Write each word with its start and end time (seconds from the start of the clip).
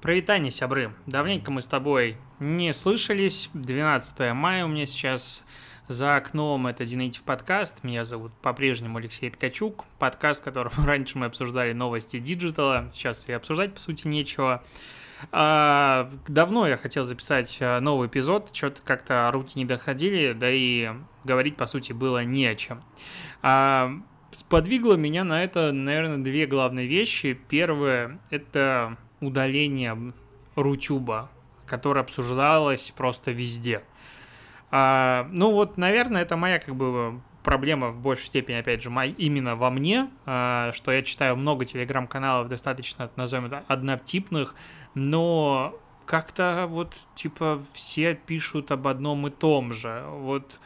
Прывітанне, 0.00 0.52
сябры. 0.52 0.94
Давненько 1.06 1.50
мы 1.50 1.60
с 1.60 1.66
тобой 1.66 2.18
не 2.38 2.72
слышались. 2.72 3.50
12 3.52 4.32
мая 4.32 4.64
у 4.64 4.68
меня 4.68 4.86
сейчас 4.86 5.42
за 5.88 6.14
окном. 6.14 6.68
Это 6.68 6.84
Dnative 6.84 7.24
подкаст. 7.24 7.82
Меня 7.82 8.04
зовут 8.04 8.32
по-прежнему 8.40 8.98
Алексей 8.98 9.28
Ткачук. 9.28 9.86
Подкаст, 9.98 10.46
в 10.46 10.84
раньше 10.86 11.18
мы 11.18 11.26
обсуждали 11.26 11.72
новости 11.72 12.20
диджитала. 12.20 12.88
Сейчас 12.92 13.28
и 13.28 13.32
обсуждать, 13.32 13.74
по 13.74 13.80
сути, 13.80 14.06
нечего. 14.06 14.62
А, 15.32 16.08
давно 16.28 16.68
я 16.68 16.76
хотел 16.76 17.04
записать 17.04 17.58
а, 17.60 17.80
новый 17.80 18.06
эпизод, 18.06 18.50
что-то 18.52 18.80
как-то 18.82 19.28
руки 19.32 19.54
не 19.56 19.64
доходили, 19.64 20.32
да 20.32 20.48
и 20.48 20.90
говорить, 21.24 21.56
по 21.56 21.66
сути, 21.66 21.90
было 21.90 22.22
не 22.22 22.46
о 22.46 22.54
чем. 22.54 22.84
А, 23.42 23.90
сподвигло 24.30 24.94
меня 24.94 25.24
на 25.24 25.42
это, 25.42 25.72
наверное, 25.72 26.18
две 26.18 26.46
главные 26.46 26.86
вещи. 26.86 27.36
Первое– 27.48 28.20
это 28.30 28.96
удаление 29.20 30.12
Рутюба, 30.54 31.30
которое 31.66 32.00
обсуждалось 32.00 32.90
просто 32.90 33.30
везде. 33.30 33.82
А, 34.70 35.28
ну 35.30 35.52
вот, 35.52 35.78
наверное, 35.78 36.22
это 36.22 36.36
моя 36.36 36.58
как 36.58 36.74
бы 36.74 37.20
проблема 37.42 37.88
в 37.90 38.00
большей 38.00 38.26
степени, 38.26 38.56
опять 38.56 38.82
же, 38.82 38.90
моя, 38.90 39.14
именно 39.16 39.56
во 39.56 39.70
мне, 39.70 40.10
а, 40.26 40.72
что 40.74 40.92
я 40.92 41.02
читаю 41.02 41.36
много 41.36 41.64
телеграм-каналов, 41.64 42.48
достаточно, 42.48 43.10
назовем 43.16 43.46
это, 43.46 43.64
однотипных, 43.68 44.54
но 44.94 45.74
как-то 46.04 46.66
вот, 46.68 46.94
типа, 47.14 47.62
все 47.72 48.14
пишут 48.14 48.70
об 48.70 48.86
одном 48.86 49.26
и 49.26 49.30
том 49.30 49.72
же. 49.72 50.04
Вот 50.08 50.60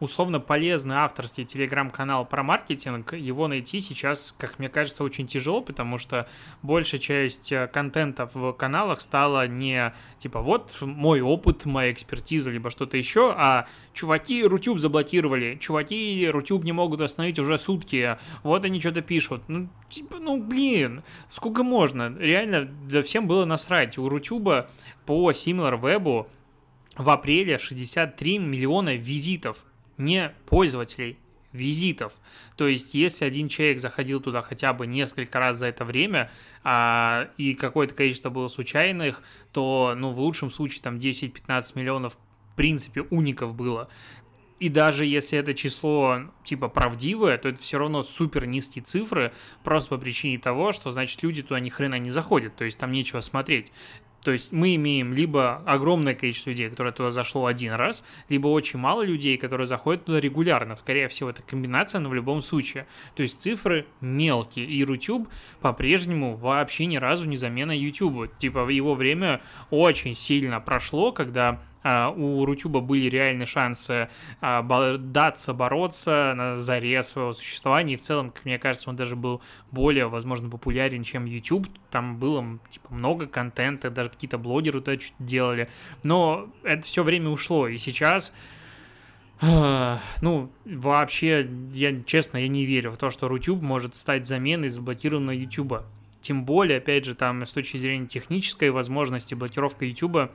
условно 0.00 0.40
полезный 0.40 0.96
авторский 0.96 1.44
телеграм-канал 1.44 2.24
про 2.24 2.42
маркетинг, 2.42 3.12
его 3.14 3.48
найти 3.48 3.80
сейчас, 3.80 4.34
как 4.38 4.58
мне 4.58 4.68
кажется, 4.68 5.04
очень 5.04 5.26
тяжело, 5.26 5.60
потому 5.60 5.98
что 5.98 6.28
большая 6.62 7.00
часть 7.00 7.52
э, 7.52 7.66
контента 7.66 8.28
в 8.32 8.52
каналах 8.52 9.00
стала 9.00 9.46
не 9.46 9.92
типа 10.18 10.40
вот 10.40 10.76
мой 10.80 11.20
опыт, 11.20 11.64
моя 11.64 11.92
экспертиза, 11.92 12.50
либо 12.50 12.70
что-то 12.70 12.96
еще, 12.96 13.34
а 13.36 13.66
чуваки 13.92 14.44
Рутюб 14.44 14.78
заблокировали, 14.78 15.56
чуваки 15.60 16.28
Рутюб 16.30 16.64
не 16.64 16.72
могут 16.72 17.00
остановить 17.00 17.38
уже 17.38 17.58
сутки, 17.58 18.18
вот 18.42 18.64
они 18.64 18.80
что-то 18.80 19.02
пишут. 19.02 19.42
Ну, 19.48 19.68
типа, 19.90 20.18
ну 20.18 20.42
блин, 20.42 21.02
сколько 21.30 21.62
можно? 21.62 22.14
Реально, 22.18 22.68
да 22.88 23.02
всем 23.02 23.26
было 23.26 23.44
насрать. 23.44 23.98
У 23.98 24.08
Рутюба 24.08 24.70
по 25.06 25.30
SimilarWeb 25.30 26.26
в 26.96 27.10
апреле 27.10 27.58
63 27.58 28.38
миллиона 28.38 28.96
визитов 28.96 29.64
не 29.98 30.32
пользователей, 30.46 31.18
визитов. 31.52 32.12
То 32.56 32.66
есть, 32.66 32.94
если 32.94 33.24
один 33.24 33.48
человек 33.48 33.80
заходил 33.80 34.20
туда 34.20 34.42
хотя 34.42 34.72
бы 34.72 34.86
несколько 34.86 35.38
раз 35.38 35.56
за 35.56 35.66
это 35.66 35.84
время, 35.84 36.30
а, 36.62 37.30
и 37.36 37.54
какое-то 37.54 37.94
количество 37.94 38.30
было 38.30 38.48
случайных, 38.48 39.22
то, 39.52 39.94
ну, 39.96 40.12
в 40.12 40.20
лучшем 40.20 40.50
случае, 40.50 40.82
там, 40.82 40.98
10-15 40.98 41.72
миллионов, 41.74 42.18
в 42.52 42.56
принципе, 42.56 43.02
уников 43.02 43.54
было. 43.54 43.88
И 44.60 44.68
даже 44.68 45.04
если 45.04 45.38
это 45.38 45.54
число 45.54 46.22
типа 46.42 46.68
правдивое, 46.68 47.38
то 47.38 47.48
это 47.48 47.60
все 47.60 47.78
равно 47.78 48.02
супер 48.02 48.44
низкие 48.46 48.84
цифры, 48.84 49.32
просто 49.62 49.90
по 49.90 49.98
причине 49.98 50.38
того, 50.38 50.72
что 50.72 50.90
значит 50.90 51.22
люди 51.22 51.42
туда 51.42 51.60
ни 51.60 51.68
хрена 51.68 51.98
не 52.00 52.10
заходят, 52.10 52.56
то 52.56 52.64
есть 52.64 52.76
там 52.76 52.90
нечего 52.90 53.20
смотреть. 53.20 53.72
То 54.28 54.32
есть 54.32 54.52
мы 54.52 54.74
имеем 54.74 55.14
либо 55.14 55.62
огромное 55.64 56.14
количество 56.14 56.50
людей, 56.50 56.68
которое 56.68 56.92
туда 56.92 57.10
зашло 57.10 57.46
один 57.46 57.72
раз, 57.72 58.04
либо 58.28 58.48
очень 58.48 58.78
мало 58.78 59.00
людей, 59.00 59.38
которые 59.38 59.66
заходят 59.66 60.04
туда 60.04 60.20
регулярно. 60.20 60.76
Скорее 60.76 61.08
всего, 61.08 61.30
это 61.30 61.40
комбинация, 61.40 61.98
но 61.98 62.10
в 62.10 62.14
любом 62.14 62.42
случае. 62.42 62.86
То 63.16 63.22
есть 63.22 63.40
цифры 63.40 63.86
мелкие. 64.02 64.66
И 64.66 64.76
YouTube 64.76 65.30
по-прежнему 65.62 66.36
вообще 66.36 66.84
ни 66.84 66.98
разу 66.98 67.24
не 67.24 67.38
замена 67.38 67.72
YouTube. 67.72 68.36
Типа 68.36 68.68
его 68.68 68.94
время 68.94 69.40
очень 69.70 70.12
сильно 70.12 70.60
прошло, 70.60 71.10
когда 71.10 71.58
а, 71.82 72.10
у 72.10 72.44
Рутюба 72.44 72.80
были 72.80 73.08
реальные 73.08 73.46
шансы 73.46 74.08
а, 74.40 74.62
даться, 74.98 75.54
бороться 75.54 76.34
на 76.36 76.56
заре 76.56 77.02
своего 77.02 77.32
существования, 77.32 77.94
и 77.94 77.96
в 77.96 78.00
целом, 78.00 78.30
как 78.30 78.44
мне 78.44 78.58
кажется, 78.58 78.90
он 78.90 78.96
даже 78.96 79.16
был 79.16 79.40
более, 79.70 80.08
возможно, 80.08 80.50
популярен, 80.50 81.04
чем 81.04 81.24
YouTube, 81.24 81.66
там 81.90 82.18
было, 82.18 82.58
типа, 82.70 82.92
много 82.92 83.26
контента, 83.26 83.90
даже 83.90 84.10
какие-то 84.18 84.38
блогеры 84.38 84.80
туда 84.80 84.98
что-то 84.98 85.22
делали, 85.22 85.68
но 86.02 86.52
это 86.64 86.82
все 86.82 87.02
время 87.02 87.30
ушло, 87.30 87.68
и 87.68 87.78
сейчас 87.78 88.32
а, 89.40 90.00
ну, 90.20 90.50
вообще, 90.64 91.48
я 91.72 92.02
честно, 92.02 92.38
я 92.38 92.48
не 92.48 92.64
верю 92.64 92.90
в 92.90 92.96
то, 92.96 93.10
что 93.10 93.28
Рутюб 93.28 93.62
может 93.62 93.94
стать 93.94 94.26
заменой 94.26 94.68
заблокированного 94.68 95.36
Ютуба. 95.36 95.86
Тем 96.20 96.44
более, 96.44 96.78
опять 96.78 97.04
же, 97.04 97.14
там 97.14 97.46
с 97.46 97.52
точки 97.52 97.76
зрения 97.76 98.08
технической 98.08 98.70
возможности 98.70 99.34
блокировка 99.34 99.84
Ютуба 99.84 100.32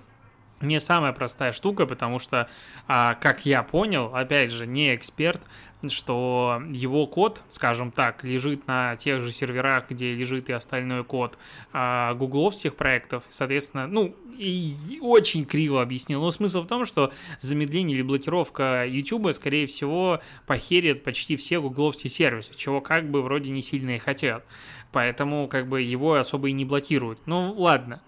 не 0.62 0.80
самая 0.80 1.14
простая 1.14 1.52
штука, 1.52 1.86
потому 1.86 2.20
что, 2.20 2.50
а, 2.88 3.16
как 3.16 3.46
я 3.46 3.64
понял, 3.64 4.12
опять 4.14 4.52
же, 4.52 4.66
не 4.66 4.96
эксперт, 4.96 5.42
что 5.90 6.62
его 6.70 7.08
код, 7.08 7.42
скажем 7.50 7.92
так, 7.92 8.24
лежит 8.24 8.68
на 8.68 8.96
тех 8.96 9.22
же 9.22 9.32
серверах, 9.32 9.90
где 9.90 10.14
лежит 10.14 10.50
и 10.50 10.54
остальной 10.54 11.04
код 11.04 11.38
а, 11.74 12.14
гугловских 12.14 12.76
проектов. 12.76 13.26
Соответственно, 13.30 13.88
ну, 13.88 14.16
и 14.38 15.00
очень 15.02 15.46
криво 15.46 15.82
объяснил. 15.82 16.22
Но 16.22 16.32
смысл 16.32 16.62
в 16.62 16.68
том, 16.68 16.86
что 16.86 17.12
замедление 17.40 17.96
или 17.96 18.04
блокировка 18.04 18.86
YouTube, 18.88 19.34
скорее 19.34 19.68
всего, 19.68 20.22
похерит 20.48 21.04
почти 21.04 21.36
все 21.36 21.62
гугловские 21.62 22.10
сервисы, 22.10 22.56
чего 22.56 22.82
как 22.82 23.10
бы 23.10 23.22
вроде 23.22 23.52
не 23.52 23.62
сильно 23.62 23.92
и 23.92 24.00
хотят. 24.00 24.46
Поэтому 24.92 25.48
как 25.48 25.68
бы 25.68 25.82
его 25.82 26.16
особо 26.16 26.50
и 26.50 26.52
не 26.52 26.66
блокируют. 26.66 27.20
Ну, 27.26 27.54
ладно 27.54 28.02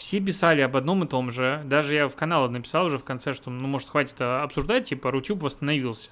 все 0.00 0.18
писали 0.18 0.62
об 0.62 0.78
одном 0.78 1.04
и 1.04 1.06
том 1.06 1.30
же. 1.30 1.60
Даже 1.66 1.94
я 1.94 2.08
в 2.08 2.16
канал 2.16 2.48
написал 2.48 2.86
уже 2.86 2.96
в 2.96 3.04
конце, 3.04 3.34
что, 3.34 3.50
ну, 3.50 3.68
может, 3.68 3.90
хватит 3.90 4.18
обсуждать, 4.18 4.88
типа, 4.88 5.10
Рутюб 5.10 5.42
восстановился. 5.42 6.08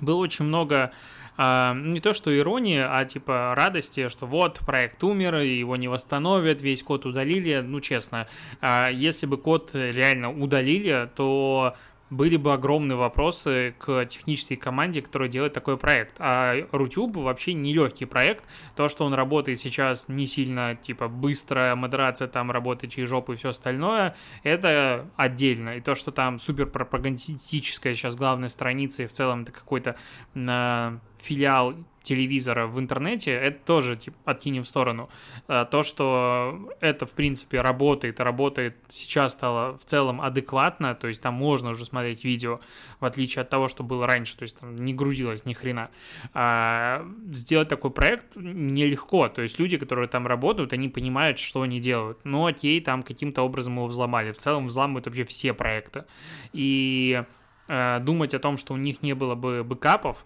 Было 0.00 0.16
очень 0.16 0.44
много 0.44 0.90
а, 1.36 1.72
не 1.72 2.00
то 2.00 2.12
что 2.12 2.36
иронии, 2.36 2.84
а 2.84 3.04
типа 3.04 3.54
радости, 3.56 4.08
что 4.08 4.26
вот 4.26 4.58
проект 4.66 5.04
умер, 5.04 5.36
его 5.36 5.76
не 5.76 5.86
восстановят, 5.86 6.62
весь 6.62 6.82
код 6.82 7.06
удалили. 7.06 7.60
Ну, 7.64 7.80
честно, 7.80 8.26
а, 8.60 8.88
если 8.88 9.26
бы 9.26 9.38
код 9.38 9.70
реально 9.72 10.32
удалили, 10.32 11.08
то 11.14 11.76
были 12.10 12.36
бы 12.36 12.52
огромные 12.52 12.96
вопросы 12.96 13.74
к 13.78 14.04
технической 14.06 14.56
команде, 14.56 15.00
которая 15.00 15.28
делает 15.28 15.52
такой 15.52 15.78
проект. 15.78 16.16
А 16.18 16.56
Рутюб 16.72 17.16
вообще 17.16 17.54
не 17.54 17.72
легкий 17.72 18.04
проект. 18.04 18.44
То, 18.74 18.88
что 18.88 19.04
он 19.04 19.14
работает 19.14 19.60
сейчас 19.60 20.08
не 20.08 20.26
сильно, 20.26 20.76
типа, 20.76 21.08
быстрая 21.08 21.76
модерация 21.76 22.28
там 22.28 22.50
работает 22.50 22.92
через 22.92 23.08
жопу 23.08 23.32
и 23.32 23.36
все 23.36 23.50
остальное, 23.50 24.16
это 24.42 25.08
отдельно. 25.16 25.76
И 25.76 25.80
то, 25.80 25.94
что 25.94 26.10
там 26.10 26.38
супер 26.38 26.66
пропагандистическая 26.66 27.94
сейчас 27.94 28.16
главная 28.16 28.48
страница 28.48 29.04
и 29.04 29.06
в 29.06 29.12
целом 29.12 29.42
это 29.42 29.52
какой-то 29.52 29.96
э, 30.34 30.98
филиал 31.20 31.74
телевизора 32.02 32.66
в 32.66 32.78
интернете, 32.78 33.32
это 33.32 33.58
тоже 33.64 33.96
типа, 33.96 34.16
откинем 34.24 34.62
в 34.62 34.66
сторону. 34.66 35.10
А, 35.48 35.64
то, 35.64 35.82
что 35.82 36.70
это, 36.80 37.06
в 37.06 37.12
принципе, 37.12 37.60
работает, 37.60 38.20
работает 38.20 38.76
сейчас 38.88 39.32
стало 39.32 39.76
в 39.78 39.84
целом 39.84 40.20
адекватно, 40.20 40.94
то 40.94 41.08
есть 41.08 41.20
там 41.22 41.34
можно 41.34 41.70
уже 41.70 41.84
смотреть 41.84 42.24
видео, 42.24 42.60
в 43.00 43.04
отличие 43.04 43.42
от 43.42 43.50
того, 43.50 43.68
что 43.68 43.82
было 43.82 44.06
раньше, 44.06 44.36
то 44.36 44.42
есть 44.42 44.58
там 44.58 44.76
не 44.76 44.94
грузилось 44.94 45.44
ни 45.44 45.52
хрена. 45.52 45.90
А, 46.32 47.06
сделать 47.32 47.68
такой 47.68 47.90
проект 47.90 48.36
нелегко, 48.36 49.28
то 49.28 49.42
есть 49.42 49.58
люди, 49.58 49.76
которые 49.76 50.08
там 50.08 50.26
работают, 50.26 50.72
они 50.72 50.88
понимают, 50.88 51.38
что 51.38 51.62
они 51.62 51.80
делают. 51.80 52.24
Но 52.24 52.46
окей, 52.46 52.80
там 52.80 53.02
каким-то 53.02 53.42
образом 53.42 53.76
его 53.76 53.86
взломали. 53.86 54.32
В 54.32 54.38
целом 54.38 54.66
взламывают 54.66 55.06
вообще 55.06 55.24
все 55.24 55.52
проекты. 55.52 56.04
И 56.52 57.22
э, 57.68 57.98
думать 58.00 58.34
о 58.34 58.38
том, 58.38 58.56
что 58.56 58.74
у 58.74 58.76
них 58.76 59.02
не 59.02 59.14
было 59.14 59.34
бы 59.34 59.64
бэкапов, 59.64 60.24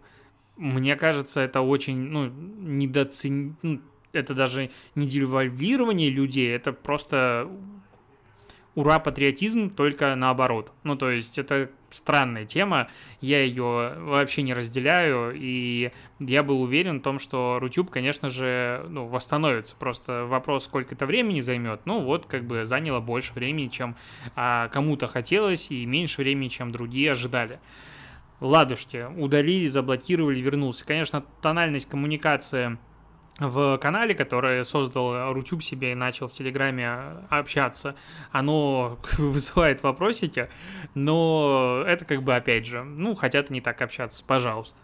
мне 0.56 0.96
кажется, 0.96 1.40
это 1.40 1.60
очень, 1.60 1.96
ну, 1.96 2.26
недооцен... 2.26 3.56
Ну, 3.62 3.80
это 4.12 4.34
даже 4.34 4.70
не 4.94 5.06
девальвирование 5.06 6.08
людей, 6.08 6.54
это 6.54 6.72
просто 6.72 7.50
ура 8.74 8.98
патриотизм, 8.98 9.70
только 9.70 10.14
наоборот. 10.14 10.72
Ну, 10.82 10.96
то 10.96 11.10
есть 11.10 11.38
это 11.38 11.70
странная 11.90 12.44
тема, 12.44 12.88
я 13.20 13.42
ее 13.42 13.94
вообще 13.98 14.42
не 14.42 14.52
разделяю, 14.52 15.32
и 15.34 15.92
я 16.18 16.42
был 16.42 16.60
уверен 16.62 16.98
в 16.98 17.02
том, 17.02 17.18
что 17.18 17.58
Рутюб, 17.60 17.90
конечно 17.90 18.28
же, 18.28 18.84
ну, 18.88 19.06
восстановится. 19.06 19.76
Просто 19.76 20.24
вопрос, 20.24 20.64
сколько 20.64 20.94
это 20.94 21.06
времени 21.06 21.40
займет, 21.40 21.86
ну, 21.86 22.00
вот 22.00 22.26
как 22.26 22.44
бы 22.44 22.64
заняло 22.64 23.00
больше 23.00 23.32
времени, 23.34 23.68
чем 23.68 23.96
а, 24.34 24.68
кому-то 24.68 25.06
хотелось, 25.06 25.70
и 25.70 25.86
меньше 25.86 26.22
времени, 26.22 26.48
чем 26.48 26.72
другие 26.72 27.12
ожидали 27.12 27.60
ладушки, 28.40 29.06
удалили, 29.16 29.66
заблокировали, 29.66 30.40
вернулся. 30.40 30.84
Конечно, 30.84 31.24
тональность 31.40 31.88
коммуникации 31.88 32.78
в 33.38 33.78
канале, 33.78 34.14
который 34.14 34.64
создал 34.64 35.32
Рутюб 35.32 35.62
себе 35.62 35.92
и 35.92 35.94
начал 35.94 36.28
в 36.28 36.32
Телеграме 36.32 36.88
общаться, 37.30 37.96
оно 38.30 38.98
вызывает 39.18 39.82
вопросики, 39.82 40.48
но 40.94 41.82
это 41.86 42.04
как 42.04 42.22
бы 42.22 42.34
опять 42.34 42.66
же, 42.66 42.84
ну, 42.84 43.14
хотят 43.14 43.50
не 43.50 43.60
так 43.60 43.82
общаться, 43.82 44.22
пожалуйста. 44.24 44.78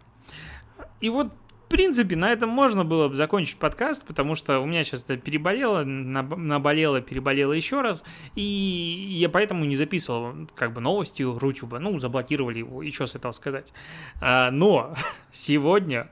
И 1.01 1.11
вот 1.11 1.33
принципе, 1.71 2.17
на 2.17 2.31
этом 2.31 2.51
можно 2.51 2.85
было 2.85 3.09
бы 3.09 3.15
закончить 3.15 3.57
подкаст, 3.57 4.05
потому 4.05 4.35
что 4.35 4.59
у 4.61 4.67
меня 4.67 4.85
сейчас 4.85 5.05
это 5.05 5.17
переболело, 5.17 5.85
наболело, 5.85 7.01
переболело 7.01 7.53
еще 7.53 7.81
раз, 7.81 8.05
и 8.35 8.43
я 8.43 9.29
поэтому 9.29 9.65
не 9.65 9.77
записывал 9.77 10.49
как 10.55 10.73
бы 10.73 10.81
новости 10.81 11.23
Рутюба. 11.23 11.79
Ну, 11.79 11.99
заблокировали 11.99 12.59
его, 12.59 12.83
и 12.83 12.91
что 12.91 13.07
с 13.07 13.15
этого 13.15 13.33
сказать. 13.33 13.73
А, 14.21 14.51
но 14.51 14.95
сегодня 15.33 16.11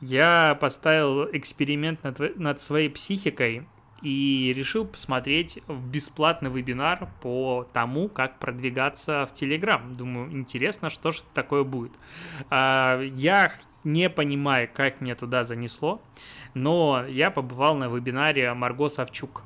я 0.00 0.56
поставил 0.60 1.28
эксперимент 1.32 2.02
над, 2.02 2.36
над 2.36 2.60
своей 2.60 2.88
психикой 2.88 3.66
и 4.02 4.52
решил 4.56 4.84
посмотреть 4.84 5.58
бесплатный 5.68 6.50
вебинар 6.50 7.08
по 7.22 7.66
тому, 7.72 8.08
как 8.08 8.38
продвигаться 8.38 9.26
в 9.26 9.32
Телеграм. 9.32 9.94
Думаю, 9.94 10.32
интересно, 10.32 10.90
что 10.90 11.12
же 11.12 11.22
такое 11.34 11.64
будет. 11.64 11.92
А, 12.50 13.00
я 13.00 13.52
не 13.84 14.10
понимаю, 14.10 14.68
как 14.72 15.00
меня 15.00 15.14
туда 15.14 15.44
занесло, 15.44 16.02
но 16.54 17.04
я 17.08 17.30
побывал 17.30 17.76
на 17.76 17.88
вебинаре 17.88 18.52
Марго 18.54 18.88
Савчук. 18.88 19.42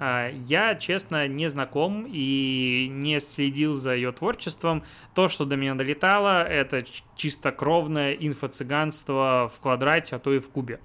А, 0.00 0.30
я, 0.30 0.74
честно, 0.76 1.26
не 1.26 1.48
знаком 1.50 2.06
и 2.08 2.88
не 2.90 3.18
следил 3.20 3.74
за 3.74 3.94
ее 3.94 4.12
творчеством. 4.12 4.84
То, 5.14 5.28
что 5.28 5.44
до 5.44 5.56
меня 5.56 5.74
долетало, 5.74 6.44
это 6.44 6.84
чистокровное 7.16 8.12
инфо-цыганство 8.12 9.50
в 9.52 9.58
квадрате, 9.60 10.16
а 10.16 10.18
то 10.18 10.32
и 10.32 10.38
в 10.38 10.50
кубе. 10.50 10.80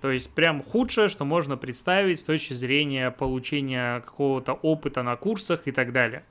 То 0.00 0.10
есть 0.10 0.34
прям 0.34 0.62
худшее, 0.62 1.08
что 1.08 1.24
можно 1.24 1.56
представить 1.56 2.18
с 2.18 2.22
точки 2.22 2.52
зрения 2.52 3.10
получения 3.10 4.00
какого-то 4.00 4.52
опыта 4.52 5.02
на 5.02 5.16
курсах 5.16 5.62
и 5.66 5.72
так 5.72 5.92
далее. 5.92 6.24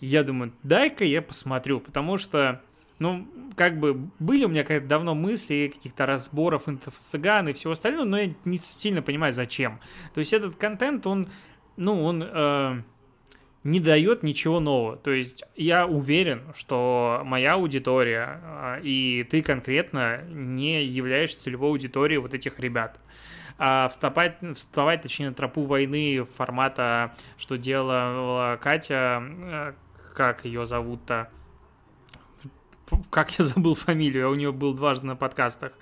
Я 0.00 0.24
думаю, 0.24 0.52
дай-ка 0.62 1.04
я 1.04 1.22
посмотрю, 1.22 1.80
потому 1.80 2.16
что 2.16 2.60
ну, 2.98 3.26
как 3.56 3.78
бы 3.80 3.94
были 4.18 4.44
у 4.44 4.48
меня 4.48 4.64
как 4.64 4.86
давно 4.86 5.14
мысли 5.14 5.72
каких-то 5.74 6.06
разборов 6.06 6.68
инфо-цыган 6.68 7.48
и 7.48 7.52
всего 7.52 7.72
остального, 7.72 8.04
но 8.04 8.20
я 8.20 8.34
не 8.44 8.58
сильно 8.58 9.02
понимаю, 9.02 9.32
зачем. 9.32 9.80
То 10.14 10.20
есть 10.20 10.32
этот 10.32 10.56
контент, 10.56 11.06
он, 11.06 11.28
ну, 11.76 12.02
он 12.02 12.22
э, 12.22 12.82
не 13.64 13.80
дает 13.80 14.22
ничего 14.22 14.60
нового. 14.60 14.96
То 14.96 15.10
есть 15.10 15.44
я 15.56 15.86
уверен, 15.86 16.52
что 16.54 17.22
моя 17.24 17.54
аудитория 17.54 18.40
э, 18.42 18.80
и 18.82 19.26
ты 19.30 19.42
конкретно 19.42 20.22
не 20.28 20.84
являешься 20.84 21.40
целевой 21.40 21.70
аудиторией 21.70 22.18
вот 22.20 22.34
этих 22.34 22.58
ребят. 22.58 23.00
А 23.58 23.88
вступать, 23.88 24.38
вставать, 24.56 25.02
точнее, 25.02 25.28
на 25.28 25.34
тропу 25.34 25.62
войны 25.64 26.24
формата, 26.24 27.14
что 27.38 27.56
делала 27.56 28.58
Катя, 28.60 29.22
э, 29.22 29.72
как 30.14 30.44
ее 30.44 30.66
зовут-то, 30.66 31.30
как 33.10 33.38
я 33.38 33.44
забыл 33.44 33.74
фамилию, 33.74 34.28
а 34.28 34.30
у 34.30 34.34
нее 34.34 34.52
был 34.52 34.74
дважды 34.74 35.06
на 35.06 35.16
подкастах, 35.16 35.72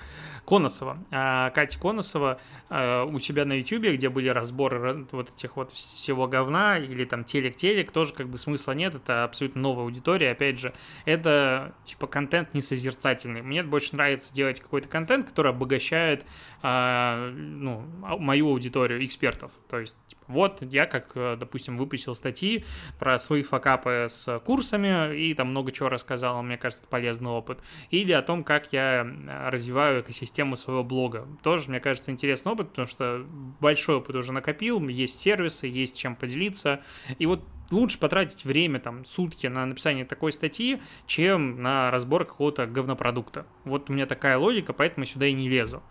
Коносова. 0.47 0.99
А 1.11 1.51
Катя 1.51 1.79
Коносова 1.79 2.41
а, 2.69 3.05
у 3.05 3.19
себя 3.19 3.45
на 3.45 3.53
YouTube, 3.55 3.95
где 3.95 4.09
были 4.09 4.29
разборы 4.29 5.07
вот 5.13 5.31
этих 5.31 5.57
вот 5.57 5.71
всего 5.73 6.27
говна, 6.27 6.79
или 6.79 7.05
там 7.05 7.25
телек-телек, 7.25 7.93
тоже 7.93 8.15
как 8.15 8.29
бы 8.29 8.39
смысла 8.39 8.73
нет, 8.73 8.95
это 8.95 9.25
абсолютно 9.25 9.61
новая 9.61 9.85
аудитория, 9.85 10.31
опять 10.31 10.59
же, 10.59 10.75
это 11.05 11.75
типа 11.85 12.07
контент 12.07 12.55
несозерцательный. 12.55 13.43
Мне 13.43 13.63
больше 13.63 13.95
нравится 13.95 14.33
делать 14.35 14.61
какой-то 14.61 14.89
контент, 14.89 15.29
который 15.29 15.53
обогащает 15.53 16.25
а, 16.63 17.31
ну, 17.31 17.85
мою 18.19 18.49
аудиторию 18.49 19.05
экспертов, 19.05 19.53
то 19.69 19.79
есть 19.79 19.97
вот 20.31 20.63
я, 20.63 20.87
как, 20.87 21.11
э, 21.17 21.37
допустим, 21.39 21.77
выпустил 21.77 22.15
статьи 22.15 22.65
про 22.99 23.19
свои 23.19 23.43
факапы 23.43 24.07
с 24.09 24.39
курсами 24.41 25.17
и 25.17 25.35
там 25.35 25.49
много 25.49 25.73
чего 25.73 25.89
рассказал, 25.89 26.43
мне 26.43 26.57
кажется, 26.57 26.83
это 26.83 26.91
полезный 27.01 27.31
опыт. 27.31 27.59
Или 27.91 28.13
о 28.13 28.21
том, 28.21 28.45
как 28.45 28.73
я 28.73 29.07
развиваю 29.49 30.03
экосистему 30.03 30.57
своего 30.57 30.85
блога. 30.85 31.27
Тоже, 31.43 31.71
мне 31.71 31.81
кажется, 31.81 32.11
интересный 32.11 32.53
опыт, 32.53 32.69
потому 32.69 32.87
что 32.87 33.25
большой 33.61 33.97
опыт 33.97 34.17
уже 34.17 34.33
накопил, 34.33 34.87
есть 34.89 35.19
сервисы, 35.19 35.67
есть 35.67 35.99
чем 35.99 36.15
поделиться. 36.15 36.81
И 37.19 37.25
вот 37.25 37.43
лучше 37.71 37.99
потратить 37.99 38.45
время, 38.45 38.81
там, 38.81 39.05
сутки 39.05 39.47
на 39.47 39.65
написание 39.67 40.05
такой 40.05 40.33
статьи, 40.33 40.81
чем 41.07 41.63
на 41.63 41.91
разбор 41.91 42.25
какого-то 42.25 42.67
говнопродукта. 42.67 43.47
Вот 43.65 43.91
у 43.91 43.93
меня 43.93 44.07
такая 44.07 44.37
логика, 44.39 44.73
поэтому 44.73 45.07
сюда 45.07 45.27
и 45.27 45.33
не 45.33 45.49
лезу. 45.49 45.83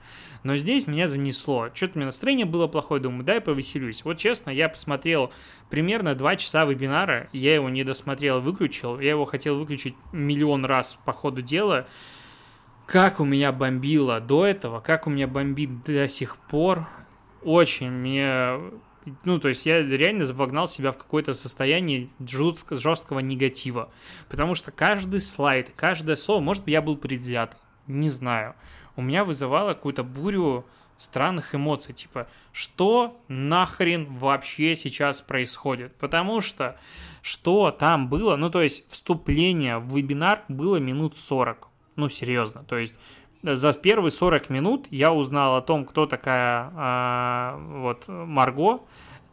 Но 0.43 0.55
здесь 0.55 0.87
меня 0.87 1.07
занесло. 1.07 1.69
Что-то 1.73 1.93
у 1.95 1.97
меня 1.97 2.05
настроение 2.07 2.45
было 2.45 2.67
плохое, 2.67 3.01
думаю, 3.01 3.23
дай 3.23 3.41
повеселюсь. 3.41 4.03
Вот 4.03 4.17
честно, 4.17 4.49
я 4.49 4.69
посмотрел 4.69 5.31
примерно 5.69 6.15
2 6.15 6.35
часа 6.37 6.65
вебинара, 6.65 7.29
я 7.33 7.53
его 7.53 7.69
не 7.69 7.83
досмотрел, 7.83 8.41
выключил. 8.41 8.99
Я 8.99 9.11
его 9.11 9.25
хотел 9.25 9.57
выключить 9.57 9.95
миллион 10.11 10.65
раз 10.65 10.97
по 11.05 11.13
ходу 11.13 11.41
дела. 11.41 11.87
Как 12.85 13.19
у 13.19 13.25
меня 13.25 13.51
бомбило 13.51 14.19
до 14.19 14.45
этого, 14.45 14.79
как 14.79 15.07
у 15.07 15.09
меня 15.09 15.27
бомбит 15.27 15.83
до 15.83 16.07
сих 16.09 16.37
пор. 16.37 16.87
Очень 17.43 17.91
мне 17.91 18.59
ну, 19.23 19.39
то 19.39 19.47
есть 19.47 19.65
я 19.65 19.81
реально 19.81 20.25
вогнал 20.33 20.67
себя 20.67 20.91
в 20.91 20.97
какое-то 20.97 21.33
состояние 21.33 22.09
жестко, 22.19 22.75
жесткого 22.75 23.19
негатива. 23.19 23.91
Потому 24.29 24.55
что 24.55 24.71
каждый 24.71 25.21
слайд, 25.21 25.71
каждое 25.75 26.15
слово, 26.15 26.41
может 26.41 26.67
я 26.67 26.81
был 26.81 26.97
предвзят, 26.97 27.57
не 27.87 28.09
знаю. 28.09 28.55
У 28.95 29.01
меня 29.01 29.23
вызывало 29.23 29.73
какую-то 29.73 30.03
бурю 30.03 30.65
странных 30.97 31.55
эмоций, 31.55 31.93
типа, 31.93 32.27
что 32.51 33.21
нахрен 33.27 34.05
вообще 34.17 34.75
сейчас 34.75 35.21
происходит? 35.21 35.95
Потому 35.95 36.41
что 36.41 36.77
что 37.21 37.71
там 37.71 38.09
было, 38.09 38.35
ну, 38.35 38.49
то 38.49 38.61
есть 38.61 38.89
вступление 38.89 39.79
в 39.79 39.95
вебинар 39.95 40.43
было 40.47 40.77
минут 40.77 41.17
40. 41.17 41.67
Ну, 41.95 42.09
серьезно, 42.09 42.63
то 42.63 42.77
есть 42.77 42.99
за 43.41 43.73
первые 43.73 44.11
40 44.11 44.49
минут 44.49 44.87
я 44.89 45.13
узнал 45.13 45.55
о 45.55 45.61
том, 45.61 45.85
кто 45.85 46.05
такая 46.05 46.71
а, 46.75 47.57
вот 47.57 48.07
Марго, 48.07 48.81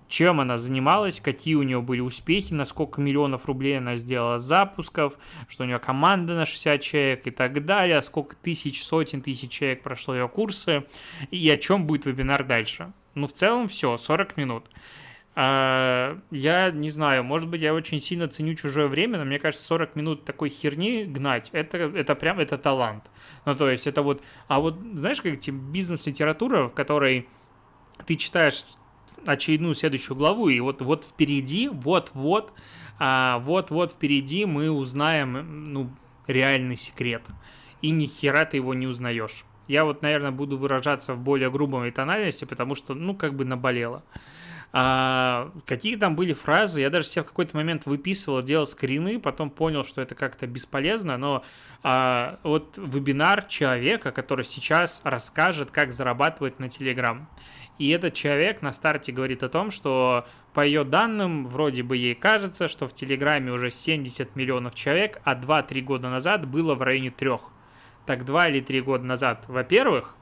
чем 0.08 0.40
она 0.40 0.58
занималась, 0.58 1.20
какие 1.20 1.54
у 1.54 1.62
нее 1.62 1.80
были 1.80 2.00
успехи, 2.00 2.52
на 2.52 2.64
сколько 2.64 3.00
миллионов 3.00 3.46
рублей 3.46 3.78
она 3.78 3.96
сделала 3.96 4.38
запусков, 4.38 5.18
что 5.48 5.64
у 5.64 5.66
нее 5.66 5.78
команда 5.78 6.34
на 6.34 6.46
60 6.46 6.80
человек 6.80 7.26
и 7.26 7.30
так 7.30 7.64
далее, 7.64 8.00
сколько 8.02 8.36
тысяч, 8.36 8.84
сотен 8.84 9.22
тысяч 9.22 9.50
человек 9.50 9.82
прошло 9.82 10.14
ее 10.14 10.28
курсы, 10.28 10.84
и 11.30 11.50
о 11.50 11.56
чем 11.56 11.86
будет 11.86 12.06
вебинар 12.06 12.44
дальше. 12.44 12.92
Ну, 13.14 13.26
в 13.26 13.32
целом 13.32 13.68
все, 13.68 13.96
40 13.96 14.36
минут. 14.36 14.70
А, 15.38 16.18
я 16.30 16.70
не 16.70 16.88
знаю, 16.88 17.22
может 17.22 17.50
быть, 17.50 17.60
я 17.60 17.74
очень 17.74 18.00
сильно 18.00 18.26
ценю 18.26 18.54
чужое 18.54 18.88
время, 18.88 19.18
но 19.18 19.26
мне 19.26 19.38
кажется, 19.38 19.66
40 19.66 19.94
минут 19.94 20.24
такой 20.24 20.48
херни 20.48 21.04
гнать, 21.04 21.50
это, 21.52 21.76
это 21.76 22.14
прям, 22.14 22.40
это 22.40 22.56
талант. 22.56 23.04
Ну, 23.44 23.54
то 23.54 23.68
есть, 23.68 23.86
это 23.86 24.00
вот, 24.00 24.22
а 24.48 24.60
вот, 24.60 24.78
знаешь, 24.94 25.20
как 25.20 25.34
эти 25.34 25.50
бизнес-литература, 25.50 26.68
в 26.68 26.72
которой 26.72 27.28
ты 28.06 28.16
читаешь 28.16 28.64
очередную 29.26 29.74
следующую 29.74 30.16
главу, 30.16 30.48
и 30.48 30.58
вот, 30.60 30.80
вот 30.80 31.04
впереди, 31.04 31.68
вот-вот, 31.68 32.54
а, 32.98 33.38
вот-вот 33.40 33.92
впереди 33.92 34.46
мы 34.46 34.70
узнаем, 34.70 35.72
ну, 35.74 35.90
реальный 36.26 36.78
секрет. 36.78 37.22
И 37.82 37.90
ни 37.90 38.06
хера 38.06 38.46
ты 38.46 38.56
его 38.56 38.72
не 38.72 38.86
узнаешь. 38.86 39.44
Я 39.68 39.84
вот, 39.84 40.00
наверное, 40.00 40.30
буду 40.30 40.56
выражаться 40.56 41.12
в 41.12 41.18
более 41.18 41.50
грубой 41.50 41.90
тональности, 41.90 42.46
потому 42.46 42.74
что, 42.74 42.94
ну, 42.94 43.14
как 43.14 43.34
бы 43.34 43.44
наболело. 43.44 44.02
А, 44.72 45.52
какие 45.64 45.96
там 45.96 46.16
были 46.16 46.32
фразы, 46.32 46.80
я 46.80 46.90
даже 46.90 47.06
себе 47.06 47.22
в 47.22 47.26
какой-то 47.26 47.56
момент 47.56 47.86
выписывал, 47.86 48.42
делал 48.42 48.66
скрины, 48.66 49.18
потом 49.18 49.50
понял, 49.50 49.84
что 49.84 50.02
это 50.02 50.14
как-то 50.14 50.46
бесполезно, 50.46 51.16
но 51.16 51.44
а, 51.82 52.38
вот 52.42 52.76
вебинар 52.76 53.44
человека, 53.44 54.12
который 54.12 54.44
сейчас 54.44 55.00
расскажет, 55.04 55.70
как 55.70 55.92
зарабатывать 55.92 56.58
на 56.58 56.68
Телеграм. 56.68 57.28
И 57.78 57.90
этот 57.90 58.14
человек 58.14 58.62
на 58.62 58.72
старте 58.72 59.12
говорит 59.12 59.42
о 59.42 59.48
том, 59.48 59.70
что 59.70 60.26
по 60.54 60.64
ее 60.64 60.84
данным, 60.84 61.46
вроде 61.46 61.82
бы 61.82 61.96
ей 61.96 62.14
кажется, 62.14 62.68
что 62.68 62.88
в 62.88 62.94
Телеграме 62.94 63.52
уже 63.52 63.70
70 63.70 64.34
миллионов 64.34 64.74
человек, 64.74 65.20
а 65.24 65.34
2-3 65.34 65.82
года 65.82 66.08
назад 66.08 66.48
было 66.48 66.74
в 66.74 66.82
районе 66.82 67.10
3. 67.10 67.30
Так 68.06 68.24
2 68.24 68.48
или 68.48 68.60
3 68.60 68.80
года 68.80 69.04
назад, 69.04 69.44
во-первых, 69.48 70.15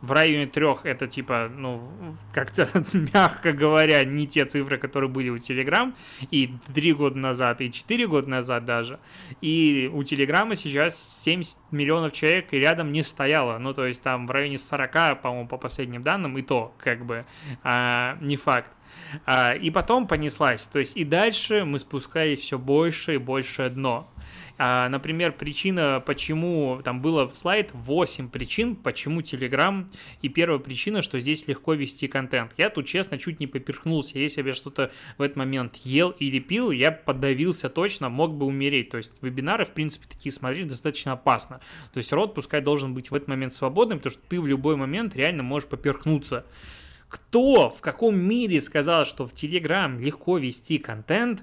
в 0.00 0.12
районе 0.12 0.46
трех 0.46 0.86
это 0.86 1.06
типа, 1.06 1.50
ну, 1.54 1.90
как-то, 2.32 2.68
мягко 3.14 3.52
говоря, 3.52 4.04
не 4.04 4.26
те 4.26 4.44
цифры, 4.44 4.78
которые 4.78 5.10
были 5.10 5.28
у 5.28 5.36
Telegram 5.36 5.92
и 6.30 6.54
три 6.72 6.92
года 6.92 7.18
назад, 7.18 7.60
и 7.60 7.72
четыре 7.72 8.06
года 8.06 8.28
назад 8.30 8.64
даже. 8.64 9.00
И 9.40 9.90
у 9.92 10.02
Телеграма 10.02 10.56
сейчас 10.56 11.22
70 11.24 11.58
миллионов 11.70 12.12
человек 12.12 12.52
и 12.52 12.58
рядом 12.58 12.92
не 12.92 13.02
стояло. 13.02 13.58
Ну, 13.58 13.74
то 13.74 13.86
есть 13.86 14.02
там 14.02 14.26
в 14.26 14.30
районе 14.30 14.58
40, 14.58 15.20
по-моему, 15.20 15.48
по 15.48 15.56
последним 15.56 16.02
данным, 16.02 16.38
и 16.38 16.42
то, 16.42 16.74
как 16.78 17.04
бы, 17.04 17.24
а, 17.62 18.16
не 18.20 18.36
факт. 18.36 18.72
А, 19.26 19.52
и 19.54 19.70
потом 19.70 20.06
понеслась. 20.06 20.66
То 20.66 20.78
есть 20.78 20.96
и 20.96 21.04
дальше 21.04 21.64
мы 21.64 21.78
спускались 21.78 22.40
все 22.40 22.58
больше 22.58 23.14
и 23.14 23.18
больше 23.18 23.68
дно. 23.70 24.08
А, 24.58 24.88
например, 24.88 25.32
причина, 25.32 26.02
почему 26.04 26.80
там 26.84 27.00
было 27.00 27.28
слайд 27.28 27.70
8 27.72 28.28
причин, 28.28 28.74
почему 28.74 29.20
Telegram, 29.20 29.86
и 30.20 30.28
первая 30.28 30.58
причина, 30.58 31.00
что 31.02 31.20
здесь 31.20 31.46
легко 31.46 31.74
вести 31.74 32.08
контент. 32.08 32.52
Я 32.56 32.68
тут, 32.70 32.86
честно, 32.86 33.18
чуть 33.18 33.38
не 33.38 33.46
поперхнулся. 33.46 34.18
Если 34.18 34.42
бы 34.42 34.48
я 34.48 34.54
что-то 34.54 34.90
в 35.16 35.22
этот 35.22 35.36
момент 35.36 35.76
ел 35.76 36.10
или 36.10 36.40
пил, 36.40 36.72
я 36.72 36.90
подавился 36.90 37.68
точно, 37.68 38.08
мог 38.08 38.34
бы 38.34 38.46
умереть. 38.46 38.90
То 38.90 38.96
есть 38.96 39.12
вебинары, 39.22 39.64
в 39.64 39.72
принципе, 39.72 40.06
такие 40.08 40.32
смотреть 40.32 40.66
достаточно 40.66 41.12
опасно. 41.12 41.60
То 41.92 41.98
есть 41.98 42.12
рот 42.12 42.34
пускай 42.34 42.60
должен 42.60 42.94
быть 42.94 43.10
в 43.10 43.14
этот 43.14 43.28
момент 43.28 43.52
свободным, 43.52 43.98
потому 43.98 44.12
что 44.12 44.22
ты 44.28 44.40
в 44.40 44.46
любой 44.46 44.74
момент 44.74 45.14
реально 45.14 45.44
можешь 45.44 45.68
поперхнуться. 45.68 46.44
Кто, 47.08 47.70
в 47.70 47.80
каком 47.80 48.18
мире 48.18 48.60
сказал, 48.60 49.06
что 49.06 49.24
в 49.24 49.32
Telegram 49.32 49.98
легко 49.98 50.36
вести 50.36 50.78
контент, 50.78 51.42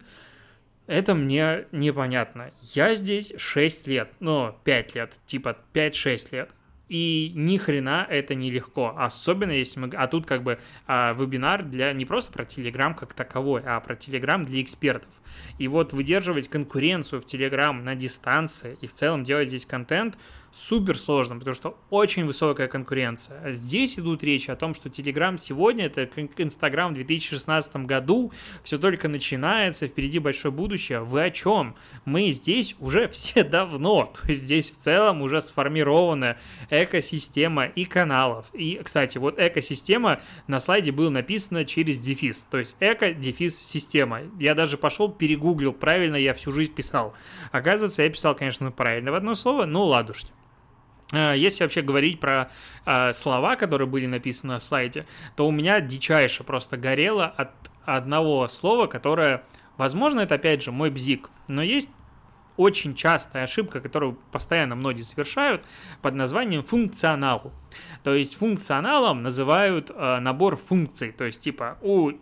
это 0.87 1.15
мне 1.15 1.65
непонятно. 1.71 2.51
Я 2.61 2.95
здесь 2.95 3.33
6 3.37 3.87
лет, 3.87 4.13
ну, 4.19 4.55
5 4.63 4.95
лет, 4.95 5.19
типа 5.25 5.57
5-6 5.73 6.27
лет. 6.31 6.49
И 6.87 7.31
ни 7.33 7.57
хрена 7.57 8.05
это 8.07 8.35
нелегко, 8.35 8.93
особенно 8.95 9.51
если 9.51 9.79
мы... 9.79 9.89
А 9.95 10.05
тут 10.05 10.27
как 10.27 10.43
бы 10.43 10.59
а, 10.85 11.13
вебинар 11.13 11.63
для 11.63 11.91
не 11.93 12.05
просто 12.05 12.31
про 12.31 12.43
Telegram 12.43 12.93
как 12.93 13.15
таковой, 13.15 13.63
а 13.65 13.79
про 13.79 13.95
Telegram 13.95 14.45
для 14.45 14.61
экспертов. 14.61 15.09
И 15.57 15.67
вот 15.67 15.93
выдерживать 15.93 16.47
конкуренцию 16.47 17.21
в 17.21 17.25
Telegram 17.25 17.73
на 17.73 17.95
дистанции 17.95 18.77
и 18.81 18.87
в 18.87 18.93
целом 18.93 19.23
делать 19.23 19.47
здесь 19.47 19.65
контент– 19.65 20.15
супер 20.55 20.97
сложно, 20.97 21.37
потому 21.37 21.53
что 21.53 21.77
очень 21.89 22.25
высокая 22.25 22.67
конкуренция. 22.67 23.41
А 23.43 23.51
здесь 23.51 23.99
идут 23.99 24.23
речи 24.23 24.49
о 24.49 24.55
том, 24.55 24.73
что 24.73 24.87
Telegram 24.87 25.37
сегодня 25.37 25.87
это 25.87 26.05
как 26.05 26.39
Instagram 26.39 26.91
в 26.91 26.93
2016 26.93 27.75
году, 27.77 28.31
все 28.63 28.79
только 28.79 29.09
начинается, 29.09 29.87
впереди 29.87 30.19
большое 30.19 30.53
будущее. 30.53 31.01
Вы 31.01 31.25
о 31.25 31.29
чем? 31.29 31.75
Мы 32.05 32.29
здесь 32.31 32.75
уже 32.79 33.07
все 33.09 33.43
давно, 33.43 34.13
то 34.21 34.29
есть 34.29 34.43
здесь 34.43 34.71
в 34.71 34.77
целом 34.77 35.21
уже 35.21 35.41
сформирована 35.41 36.37
экосистема 36.69 37.65
и 37.65 37.83
каналов. 37.83 38.47
И, 38.53 38.79
кстати, 38.81 39.17
вот 39.17 39.37
экосистема 39.37 40.21
на 40.47 40.61
слайде 40.61 40.93
было 40.93 41.09
написано 41.09 41.65
через 41.65 41.99
дефис, 41.99 42.47
то 42.49 42.57
есть 42.57 42.77
эко-дефис 42.79 43.59
система. 43.59 44.21
Я 44.39 44.55
даже 44.55 44.77
пошел 44.77 45.11
перегуглил, 45.11 45.73
правильно 45.73 46.15
я 46.15 46.33
всю 46.33 46.53
жизнь 46.53 46.73
писал. 46.73 47.13
Оказывается, 47.51 48.03
я 48.03 48.09
писал, 48.09 48.35
конечно, 48.35 48.71
правильно 48.71 49.11
в 49.11 49.15
одно 49.15 49.35
слово, 49.35 49.65
но 49.65 49.85
ладушки. 49.85 50.31
Э, 51.11 51.33
если 51.35 51.63
вообще 51.63 51.81
говорить 51.81 52.19
про 52.19 52.49
э, 52.85 53.13
слова, 53.13 53.55
которые 53.55 53.87
были 53.87 54.05
написаны 54.05 54.53
на 54.53 54.59
слайде, 54.59 55.05
то 55.35 55.47
у 55.47 55.51
меня 55.51 55.81
дичайше 55.81 56.43
просто 56.43 56.77
горело 56.77 57.25
от 57.25 57.51
одного 57.85 58.47
слова, 58.47 58.87
которое, 58.87 59.43
возможно, 59.77 60.21
это 60.21 60.35
опять 60.35 60.63
же 60.63 60.71
мой 60.71 60.89
бзик, 60.89 61.29
но 61.47 61.61
есть 61.61 61.89
очень 62.57 62.95
частая 62.95 63.43
ошибка, 63.43 63.81
которую 63.81 64.17
постоянно 64.31 64.75
многие 64.75 65.01
совершают, 65.01 65.65
под 66.01 66.15
названием 66.15 66.63
функционал. 66.63 67.51
То 68.03 68.13
есть 68.13 68.35
функционалом 68.35 69.23
называют 69.23 69.91
э, 69.93 70.19
набор 70.19 70.55
функций. 70.55 71.11
То 71.11 71.25
есть 71.25 71.41
типа 71.41 71.77
у 71.81 72.13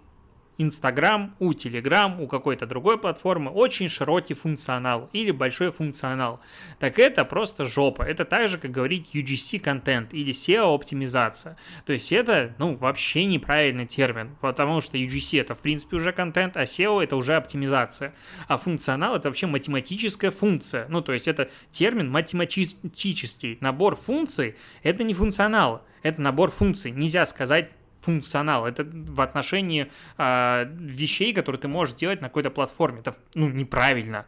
Инстаграм, 0.57 1.35
у 1.39 1.53
Телеграм, 1.53 2.21
у 2.21 2.27
какой-то 2.27 2.65
другой 2.65 2.97
платформы 2.99 3.51
очень 3.51 3.89
широкий 3.89 4.33
функционал 4.33 5.09
или 5.13 5.31
большой 5.31 5.71
функционал. 5.71 6.39
Так 6.79 6.99
это 6.99 7.25
просто 7.25 7.65
жопа. 7.65 8.03
Это 8.03 8.25
так 8.25 8.47
же, 8.47 8.57
как 8.57 8.71
говорить 8.71 9.09
UGC 9.13 9.59
контент 9.59 10.13
или 10.13 10.31
SEO 10.31 10.73
оптимизация. 10.73 11.57
То 11.85 11.93
есть 11.93 12.11
это, 12.11 12.53
ну, 12.59 12.75
вообще 12.75 13.25
неправильный 13.25 13.85
термин, 13.85 14.35
потому 14.41 14.81
что 14.81 14.97
UGC 14.97 15.41
это 15.41 15.53
в 15.55 15.59
принципе 15.59 15.95
уже 15.95 16.11
контент, 16.11 16.55
а 16.57 16.63
SEO 16.63 17.03
это 17.03 17.15
уже 17.15 17.35
оптимизация. 17.35 18.13
А 18.47 18.57
функционал 18.57 19.15
это 19.15 19.29
вообще 19.29 19.47
математическая 19.47 20.31
функция. 20.31 20.87
Ну, 20.89 21.01
то 21.01 21.13
есть 21.13 21.27
это 21.27 21.49
термин 21.71 22.09
математический. 22.11 23.57
Набор 23.61 23.95
функций 23.95 24.55
это 24.83 25.03
не 25.03 25.13
функционал, 25.13 25.83
это 26.03 26.21
набор 26.21 26.51
функций. 26.51 26.91
Нельзя 26.91 27.25
сказать 27.25 27.71
функционал, 28.03 28.65
это 28.65 28.85
в 28.85 29.21
отношении 29.21 29.89
э, 30.17 30.65
вещей, 30.77 31.33
которые 31.33 31.59
ты 31.59 31.67
можешь 31.67 31.95
делать 31.95 32.21
на 32.21 32.27
какой-то 32.27 32.51
платформе. 32.51 32.99
Это 32.99 33.15
ну, 33.33 33.49
неправильно. 33.49 34.25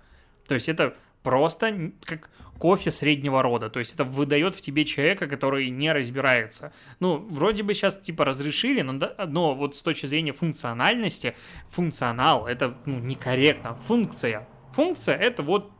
То 0.47 0.53
есть 0.53 0.69
это 0.69 0.95
просто 1.23 1.91
как 2.03 2.29
кофе 2.57 2.91
среднего 2.91 3.41
рода. 3.41 3.69
То 3.69 3.79
есть 3.79 3.93
это 3.93 4.03
выдает 4.03 4.55
в 4.55 4.61
тебе 4.61 4.85
человека, 4.85 5.27
который 5.27 5.69
не 5.69 5.91
разбирается. 5.91 6.71
Ну, 6.99 7.17
вроде 7.17 7.63
бы 7.63 7.73
сейчас 7.73 7.97
типа 7.97 8.25
разрешили, 8.25 8.81
но, 8.81 9.11
но 9.27 9.55
вот 9.55 9.75
с 9.75 9.81
точки 9.81 10.05
зрения 10.05 10.33
функциональности, 10.33 11.35
функционал 11.69 12.47
это 12.47 12.77
ну, 12.85 12.99
некорректно. 12.99 13.75
Функция. 13.75 14.47
Функция 14.71 15.15
это 15.15 15.41
вот 15.41 15.71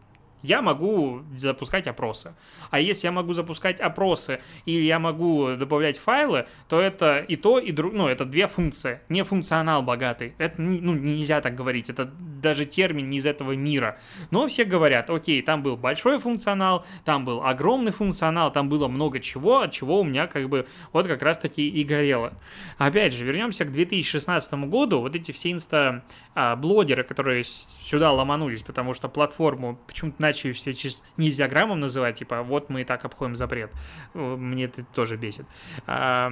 я 0.45 0.61
могу 0.61 1.23
запускать 1.35 1.87
опросы. 1.87 2.35
А 2.69 2.79
если 2.79 3.07
я 3.07 3.11
могу 3.11 3.33
запускать 3.33 3.79
опросы 3.79 4.39
или 4.65 4.83
я 4.83 4.99
могу 4.99 5.55
добавлять 5.55 5.97
файлы, 5.97 6.45
то 6.69 6.79
это 6.79 7.19
и 7.19 7.35
то, 7.35 7.59
и 7.59 7.71
друг, 7.71 7.93
ну, 7.93 8.07
это 8.07 8.25
две 8.25 8.47
функции. 8.47 9.01
Не 9.09 9.23
функционал 9.23 9.81
богатый. 9.81 10.33
Это, 10.37 10.61
ну, 10.61 10.93
нельзя 10.93 11.41
так 11.41 11.55
говорить. 11.55 11.89
Это 11.89 12.05
даже 12.05 12.65
термин 12.65 13.09
не 13.09 13.17
из 13.17 13.25
этого 13.25 13.53
мира. 13.53 13.97
Но 14.31 14.47
все 14.47 14.65
говорят, 14.65 15.09
окей, 15.09 15.41
там 15.41 15.63
был 15.63 15.77
большой 15.77 16.19
функционал, 16.19 16.85
там 17.03 17.25
был 17.25 17.43
огромный 17.43 17.91
функционал, 17.91 18.51
там 18.51 18.69
было 18.69 18.87
много 18.87 19.19
чего, 19.19 19.61
от 19.61 19.71
чего 19.71 19.99
у 19.99 20.03
меня 20.03 20.27
как 20.27 20.47
бы 20.47 20.67
вот 20.93 21.07
как 21.07 21.21
раз 21.23 21.37
таки 21.37 21.67
и 21.67 21.83
горело. 21.83 22.33
Опять 22.77 23.13
же, 23.13 23.25
вернемся 23.25 23.65
к 23.65 23.71
2016 23.71 24.53
году. 24.65 24.99
Вот 24.99 25.15
эти 25.15 25.31
все 25.31 25.51
инста-блогеры, 25.51 27.03
которые 27.03 27.43
сюда 27.43 28.11
ломанулись, 28.11 28.61
потому 28.61 28.93
что 28.93 29.09
платформу 29.09 29.79
почему-то 29.87 30.21
начали 30.21 30.34
начали 30.35 30.51
все 30.51 30.73
через 30.73 31.03
нельзя 31.17 31.47
граммом 31.47 31.79
называть, 31.79 32.19
типа, 32.19 32.43
вот 32.43 32.69
мы 32.69 32.81
и 32.81 32.83
так 32.83 33.05
обходим 33.05 33.35
запрет. 33.35 33.71
Мне 34.13 34.65
это 34.65 34.83
тоже 34.83 35.17
бесит. 35.17 35.45
А, 35.87 36.31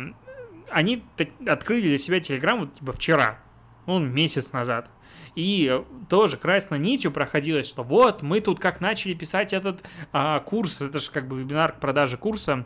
они 0.70 1.04
открыли 1.48 1.88
для 1.88 1.98
себя 1.98 2.20
Телеграм 2.20 2.60
вот 2.60 2.76
типа 2.76 2.92
вчера, 2.92 3.40
ну, 3.86 4.00
месяц 4.00 4.52
назад. 4.52 4.90
И 5.36 5.82
тоже 6.10 6.38
красной 6.38 6.80
нитью 6.80 7.12
проходилось, 7.12 7.68
что 7.68 7.84
вот 7.84 8.22
мы 8.22 8.40
тут 8.40 8.60
как 8.60 8.82
начали 8.82 9.14
писать 9.14 9.54
этот 9.54 9.84
а, 10.12 10.40
курс, 10.42 10.82
это 10.82 11.00
же 11.00 11.10
как 11.12 11.28
бы 11.28 11.40
вебинар 11.40 11.72
к 11.72 11.80
продаже 11.80 12.18
курса, 12.18 12.66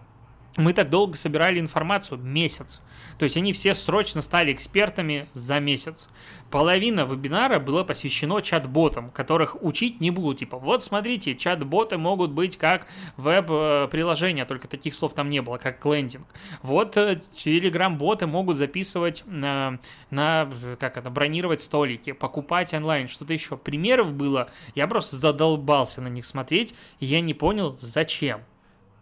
мы 0.57 0.73
так 0.73 0.89
долго 0.89 1.15
собирали 1.15 1.59
информацию 1.59 2.19
месяц. 2.19 2.81
То 3.19 3.23
есть 3.23 3.37
они 3.37 3.53
все 3.53 3.75
срочно 3.75 4.21
стали 4.21 4.51
экспертами 4.51 5.29
за 5.33 5.59
месяц. 5.59 6.09
Половина 6.49 7.05
вебинара 7.05 7.59
была 7.59 7.83
посвящена 7.83 8.41
чат-ботам, 8.41 9.11
которых 9.11 9.61
учить 9.61 10.01
не 10.01 10.11
буду. 10.11 10.33
Типа, 10.33 10.57
вот 10.57 10.83
смотрите, 10.83 11.35
чат-боты 11.35 11.97
могут 11.97 12.31
быть 12.31 12.57
как 12.57 12.87
веб-приложения, 13.17 14.45
только 14.45 14.67
таких 14.67 14.95
слов 14.95 15.13
там 15.13 15.29
не 15.29 15.41
было, 15.41 15.57
как 15.57 15.79
клендинг. 15.79 16.25
Вот 16.63 16.93
телеграм-боты 16.93 18.25
э, 18.25 18.27
могут 18.27 18.57
записывать 18.57 19.23
на, 19.27 19.79
на, 20.09 20.49
как 20.79 20.97
это, 20.97 21.09
бронировать 21.09 21.61
столики, 21.61 22.13
покупать 22.13 22.73
онлайн, 22.73 23.07
что-то 23.07 23.33
еще. 23.33 23.57
Примеров 23.57 24.13
было, 24.13 24.49
я 24.73 24.87
просто 24.87 25.17
задолбался 25.17 26.01
на 26.01 26.07
них 26.07 26.25
смотреть, 26.25 26.73
и 26.99 27.05
я 27.05 27.21
не 27.21 27.35
понял, 27.35 27.77
зачем. 27.79 28.41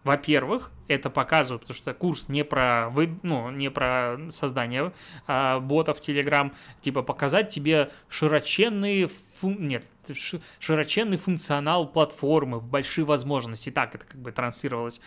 Во-первых, 0.06 0.72
это 0.88 1.10
показывает, 1.10 1.64
потому 1.64 1.76
что 1.76 1.94
курс 1.96 2.30
не 2.30 2.44
про, 2.44 2.90
вы, 2.92 3.18
ну, 3.24 3.50
не 3.50 3.72
про 3.72 4.18
создание 4.30 4.94
а, 5.26 5.60
ботов 5.60 5.98
Telegram, 5.98 6.54
типа 6.80 7.02
показать 7.02 7.50
тебе 7.50 7.90
широченные, 8.08 9.08
фун... 9.08 9.68
нет, 9.68 9.84
широченный 10.60 11.18
функционал 11.18 11.88
платформы, 11.88 12.62
большие 12.62 13.04
возможности, 13.04 13.72
так 13.72 13.96
это 13.96 14.06
как 14.06 14.22
бы 14.22 14.32
транслировалось 14.32 15.02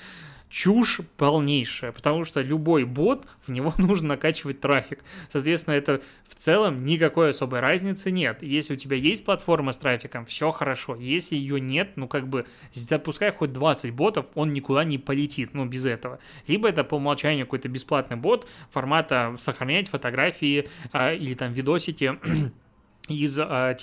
чушь 0.48 1.00
полнейшая, 1.16 1.92
потому 1.92 2.24
что 2.24 2.40
любой 2.40 2.84
бот, 2.84 3.26
в 3.42 3.50
него 3.50 3.74
нужно 3.78 4.08
накачивать 4.08 4.60
трафик. 4.60 5.00
Соответственно, 5.30 5.74
это 5.74 6.00
в 6.28 6.34
целом 6.34 6.84
никакой 6.84 7.30
особой 7.30 7.60
разницы 7.60 8.10
нет. 8.10 8.42
Если 8.42 8.74
у 8.74 8.76
тебя 8.76 8.96
есть 8.96 9.24
платформа 9.24 9.72
с 9.72 9.78
трафиком, 9.78 10.24
все 10.26 10.50
хорошо. 10.50 10.96
Если 10.96 11.36
ее 11.36 11.60
нет, 11.60 11.92
ну 11.96 12.08
как 12.08 12.28
бы 12.28 12.46
запускай 12.72 13.32
хоть 13.32 13.52
20 13.52 13.92
ботов, 13.92 14.26
он 14.34 14.52
никуда 14.52 14.84
не 14.84 14.98
полетит, 14.98 15.54
ну 15.54 15.66
без 15.66 15.84
этого. 15.84 16.18
Либо 16.46 16.68
это 16.68 16.84
по 16.84 16.96
умолчанию 16.96 17.46
какой-то 17.46 17.68
бесплатный 17.68 18.16
бот 18.16 18.48
формата 18.70 19.36
сохранять 19.38 19.88
фотографии 19.88 20.68
а, 20.92 21.12
или 21.12 21.34
там 21.34 21.52
видосики 21.52 22.18
из 23.08 23.38
э, 23.38 23.76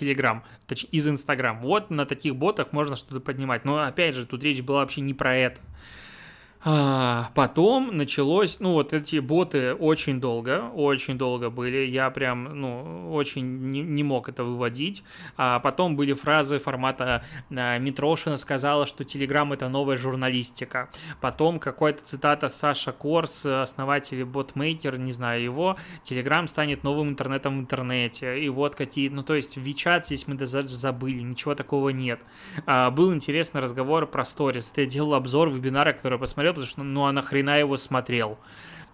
из 0.91 1.07
Instagram. 1.07 1.61
Вот 1.61 1.89
на 1.89 2.05
таких 2.05 2.35
ботах 2.35 2.71
можно 2.71 2.95
что-то 2.95 3.19
поднимать. 3.19 3.65
Но 3.65 3.83
опять 3.83 4.15
же, 4.15 4.25
тут 4.25 4.43
речь 4.43 4.61
была 4.61 4.79
вообще 4.79 5.01
не 5.01 5.13
про 5.13 5.35
это. 5.35 5.59
А, 6.67 7.29
потом 7.35 7.95
началось, 7.95 8.59
ну, 8.59 8.73
вот 8.73 8.91
эти 8.91 9.19
боты 9.19 9.75
очень 9.75 10.19
долго, 10.19 10.71
очень 10.73 11.15
долго 11.15 11.51
были. 11.51 11.85
Я 11.85 12.09
прям, 12.09 12.59
ну, 12.59 13.13
очень 13.13 13.69
не, 13.69 13.81
не 13.81 14.03
мог 14.03 14.29
это 14.29 14.43
выводить. 14.43 15.03
А 15.37 15.59
потом 15.59 15.95
были 15.95 16.13
фразы 16.13 16.57
формата 16.57 17.23
а, 17.55 17.77
Митрошина 17.77 18.37
сказала, 18.37 18.87
что 18.87 19.03
Телеграм 19.03 19.53
это 19.53 19.69
новая 19.69 19.95
журналистика. 19.95 20.89
Потом 21.21 21.59
какая-то 21.59 22.03
цитата 22.03 22.49
Саша 22.49 22.91
Корс, 22.91 23.45
основатель 23.45 24.25
ботмейкер, 24.25 24.97
не 24.97 25.11
знаю 25.11 25.43
его, 25.43 25.77
Телеграм 26.01 26.47
станет 26.47 26.83
новым 26.83 27.09
интернетом 27.09 27.57
в 27.57 27.61
интернете. 27.61 28.39
И 28.43 28.49
вот 28.49 28.73
какие, 28.73 29.09
ну, 29.09 29.21
то 29.21 29.35
есть 29.35 29.55
Вичат 29.55 30.07
здесь 30.07 30.25
мы 30.25 30.33
даже 30.33 30.67
забыли, 30.69 31.21
ничего 31.21 31.53
такого 31.53 31.89
нет. 31.89 32.19
А, 32.65 32.89
был 32.89 33.13
интересный 33.13 33.61
разговор 33.61 34.07
про 34.07 34.25
сторис. 34.25 34.73
Я 34.75 34.87
делал 34.87 35.13
обзор 35.13 35.51
вебинара, 35.51 35.93
который 35.93 36.17
посмотрел 36.17 36.54
потому 36.55 36.67
что 36.67 36.83
ну 36.83 37.05
а 37.05 37.11
нахрена 37.11 37.57
его 37.59 37.77
смотрел. 37.77 38.37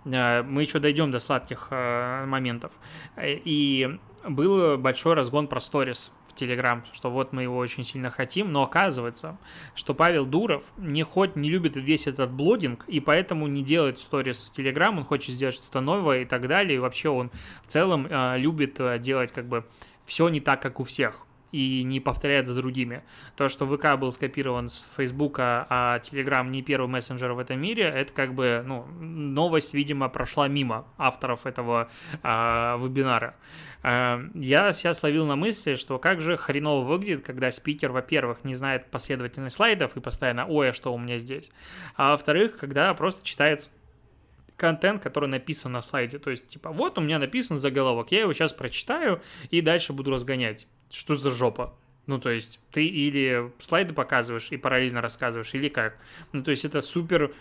Э, 0.06 0.44
мы 0.44 0.62
еще 0.62 0.80
дойдем 0.80 1.12
до 1.12 1.20
сладких 1.20 1.68
э, 1.72 2.26
моментов. 2.26 2.74
И 3.22 3.98
был 4.28 4.78
большой 4.78 5.16
разгон 5.16 5.48
про 5.48 5.60
сторис 5.60 6.12
в 6.28 6.34
Телеграм, 6.34 6.84
что 6.94 7.10
вот 7.10 7.34
мы 7.34 7.44
его 7.44 7.58
очень 7.58 7.84
сильно 7.84 8.10
хотим, 8.10 8.52
но 8.52 8.64
оказывается, 8.64 9.38
что 9.76 9.94
Павел 9.94 10.26
Дуров 10.26 10.64
не 10.78 11.04
хоть 11.04 11.36
не 11.36 11.50
любит 11.50 11.76
весь 11.76 12.08
этот 12.08 12.32
блогинг, 12.32 12.86
и 12.88 13.00
поэтому 13.00 13.48
не 13.48 13.64
делает 13.64 14.00
сторис 14.00 14.46
в 14.46 14.52
Телеграм, 14.52 14.98
он 14.98 15.04
хочет 15.04 15.36
сделать 15.36 15.56
что-то 15.56 15.82
новое 15.82 16.22
и 16.22 16.26
так 16.26 16.48
далее, 16.48 16.78
и 16.78 16.80
вообще 16.80 17.10
он 17.10 17.32
в 17.64 17.68
целом 17.68 18.08
э, 18.10 18.38
любит 18.38 18.80
делать 19.02 19.32
как 19.32 19.48
бы 19.48 19.66
все 20.06 20.30
не 20.30 20.40
так, 20.40 20.62
как 20.62 20.80
у 20.80 20.84
всех 20.84 21.26
и 21.52 21.84
не 21.84 22.00
повторяет 22.00 22.48
за 22.48 22.56
другими. 22.56 23.04
То, 23.36 23.50
что 23.50 23.66
ВК 23.66 23.98
был 23.98 24.12
скопирован 24.12 24.70
с 24.70 24.88
Фейсбука, 24.96 25.66
а 25.70 26.00
Телеграм 26.00 26.52
не 26.52 26.62
первый 26.62 26.88
мессенджер 26.88 27.34
в 27.34 27.40
этом 27.40 27.60
мире, 27.60 27.84
это 27.84 28.14
как 28.14 28.34
бы, 28.34 28.64
ну, 28.66 28.86
новость, 29.00 29.74
видимо, 29.74 30.10
прошла 30.10 30.48
мимо 30.48 30.88
авторов 30.98 31.46
этого 31.46 31.90
а, 32.24 32.78
вебинара. 32.78 33.36
А, 33.84 34.22
я 34.34 34.72
себя 34.74 34.94
словил 34.94 35.26
на 35.26 35.36
мысли, 35.36 35.76
что 35.76 36.00
как 36.00 36.22
же 36.22 36.38
хреново 36.38 36.86
выглядит, 36.86 37.26
когда 37.26 37.52
спикер, 37.52 37.92
во-первых, 37.92 38.44
не 38.44 38.56
знает 38.56 38.90
последовательность 38.90 39.56
слайдов 39.56 39.96
и 39.98 40.00
постоянно, 40.00 40.46
ой, 40.48 40.70
а 40.70 40.74
что 40.74 40.94
у 40.94 40.98
меня 40.98 41.18
здесь, 41.18 41.52
а 41.96 42.12
во-вторых, 42.12 42.58
когда 42.58 42.94
просто 42.94 43.26
читается 43.26 43.72
контент, 44.56 45.02
который 45.02 45.28
написан 45.28 45.72
на 45.72 45.82
слайде. 45.82 46.20
То 46.20 46.30
есть, 46.30 46.48
типа, 46.48 46.70
вот 46.70 47.00
у 47.00 47.02
меня 47.02 47.18
написан 47.18 47.58
заголовок, 47.58 48.12
я 48.12 48.22
его 48.22 48.34
сейчас 48.34 48.54
прочитаю 48.54 49.22
и 49.50 49.60
дальше 49.60 49.92
буду 49.92 50.12
разгонять 50.12 50.68
что 50.92 51.16
за 51.16 51.32
жопа? 51.32 51.74
Ну, 52.08 52.20
то 52.20 52.30
есть, 52.30 52.60
ты 52.72 52.86
или 52.86 53.52
слайды 53.60 53.94
показываешь 53.94 54.52
и 54.52 54.58
параллельно 54.58 55.02
рассказываешь, 55.02 55.54
или 55.54 55.70
как? 55.70 55.98
Ну, 56.34 56.44
то 56.44 56.52
есть, 56.52 56.66
это 56.66 56.82
супер 56.82 57.34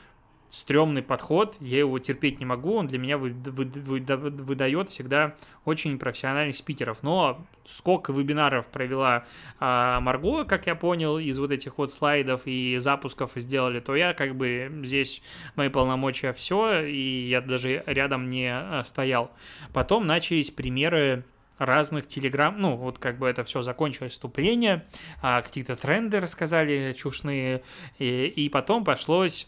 стрёмный 0.50 1.02
подход, 1.02 1.56
я 1.60 1.78
его 1.78 1.98
терпеть 2.00 2.40
не 2.40 2.44
могу, 2.44 2.74
он 2.74 2.88
для 2.88 2.98
меня 2.98 3.16
выдает 3.18 4.88
всегда 4.90 5.36
очень 5.64 5.96
профессиональных 5.96 6.56
спикеров. 6.56 7.02
Но 7.02 7.46
сколько 7.64 8.12
вебинаров 8.12 8.68
провела 8.68 9.24
а, 9.60 10.00
Марго, 10.00 10.44
как 10.44 10.66
я 10.66 10.74
понял, 10.74 11.18
из 11.18 11.38
вот 11.38 11.52
этих 11.52 11.78
вот 11.78 11.92
слайдов 11.92 12.42
и 12.46 12.76
запусков 12.78 13.32
сделали, 13.36 13.78
то 13.78 13.94
я 13.94 14.12
как 14.12 14.34
бы 14.34 14.70
здесь 14.84 15.22
мои 15.54 15.68
полномочия 15.68 16.32
все, 16.32 16.82
и 16.82 17.28
я 17.28 17.40
даже 17.40 17.84
рядом 17.86 18.28
не 18.28 18.48
а, 18.52 18.82
стоял. 18.84 19.30
Потом 19.72 20.06
начались 20.06 20.50
примеры 20.50 21.24
разных 21.60 22.06
телеграм, 22.06 22.56
ну, 22.58 22.74
вот 22.74 22.98
как 22.98 23.18
бы 23.18 23.28
это 23.28 23.44
все 23.44 23.60
закончилось 23.62 24.12
вступление, 24.12 24.86
а 25.20 25.42
какие-то 25.42 25.76
тренды 25.76 26.18
рассказали 26.18 26.92
чушные, 26.96 27.62
и, 27.98 28.50
потом 28.52 28.84
пошлось, 28.84 29.46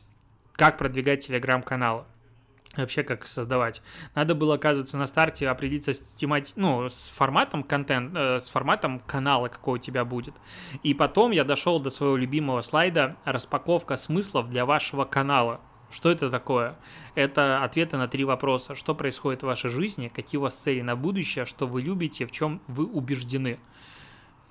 как 0.52 0.78
продвигать 0.78 1.26
телеграм-каналы 1.26 2.04
вообще 2.76 3.02
как 3.02 3.26
создавать. 3.26 3.82
Надо 4.14 4.34
было, 4.34 4.54
оказывается, 4.54 4.96
на 4.96 5.06
старте 5.06 5.48
определиться 5.48 5.92
с, 5.92 6.00
темати... 6.00 6.54
ну, 6.56 6.88
с 6.88 7.10
форматом 7.10 7.62
контент, 7.62 8.14
э, 8.16 8.40
с 8.40 8.48
форматом 8.48 9.00
канала, 9.00 9.48
какой 9.48 9.78
у 9.78 9.82
тебя 9.82 10.04
будет. 10.04 10.34
И 10.82 10.94
потом 10.94 11.32
я 11.32 11.44
дошел 11.44 11.80
до 11.80 11.90
своего 11.90 12.16
любимого 12.16 12.62
слайда 12.62 13.16
«Распаковка 13.24 13.96
смыслов 13.96 14.48
для 14.48 14.64
вашего 14.64 15.04
канала». 15.04 15.60
Что 15.92 16.10
это 16.10 16.30
такое? 16.30 16.76
Это 17.14 17.62
ответы 17.62 17.98
на 17.98 18.08
три 18.08 18.24
вопроса. 18.24 18.74
Что 18.74 18.94
происходит 18.94 19.42
в 19.42 19.46
вашей 19.46 19.68
жизни, 19.68 20.10
какие 20.12 20.38
у 20.38 20.42
вас 20.42 20.56
цели 20.56 20.80
на 20.80 20.96
будущее, 20.96 21.44
что 21.44 21.66
вы 21.66 21.82
любите, 21.82 22.24
в 22.24 22.32
чем 22.32 22.62
вы 22.66 22.86
убеждены. 22.86 23.58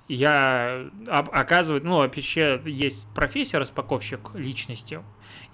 Я, 0.08 0.90
оказывается, 1.08 1.88
ну, 1.88 1.96
вообще 1.96 2.60
есть 2.64 3.08
профессия 3.14 3.58
распаковщик 3.58 4.34
личности, 4.34 5.00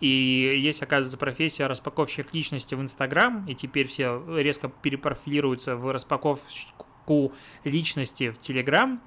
и 0.00 0.08
есть, 0.08 0.82
оказывается, 0.82 1.18
профессия 1.18 1.66
распаковщик 1.66 2.34
личности 2.34 2.74
в 2.74 2.80
Инстаграм, 2.80 3.46
и 3.46 3.54
теперь 3.54 3.86
все 3.86 4.22
резко 4.36 4.68
перепрофилируются 4.68 5.76
в 5.76 5.92
распаковку 5.92 7.32
личности 7.64 8.30
в 8.30 8.38
Телеграм. 8.38 9.00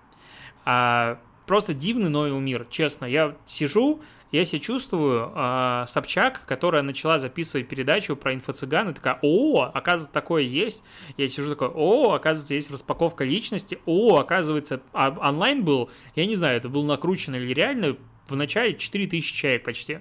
А, 0.64 1.20
просто 1.48 1.74
дивный 1.74 2.10
новый 2.10 2.32
мир, 2.40 2.66
честно. 2.70 3.06
Я 3.06 3.36
сижу, 3.46 4.02
я 4.32 4.46
себя 4.46 4.60
чувствую 4.60 5.32
э, 5.36 5.86
Собчак, 5.88 6.42
которая 6.46 6.82
начала 6.82 7.20
записывать 7.20 7.68
передачу 7.68 8.16
про 8.16 8.34
инфо-цыган, 8.34 8.90
и 8.90 8.94
такая, 8.94 9.20
о, 9.22 9.70
оказывается, 9.74 10.12
такое 10.12 10.44
есть. 10.44 10.84
Я 11.18 11.28
сижу 11.28 11.52
такой, 11.52 11.68
о, 11.68 12.14
оказывается, 12.14 12.54
есть 12.54 12.72
распаковка 12.72 13.24
личности, 13.24 13.80
о, 13.86 14.18
оказывается, 14.18 14.82
а 14.94 15.10
онлайн 15.30 15.64
был, 15.64 15.90
я 16.16 16.26
не 16.26 16.36
знаю, 16.36 16.58
это 16.58 16.70
был 16.70 16.84
накручено 16.84 17.36
или 17.36 17.54
реально, 17.54 17.98
в 18.28 18.36
начале 18.36 18.76
4000 18.76 19.34
человек 19.34 19.64
почти. 19.64 20.00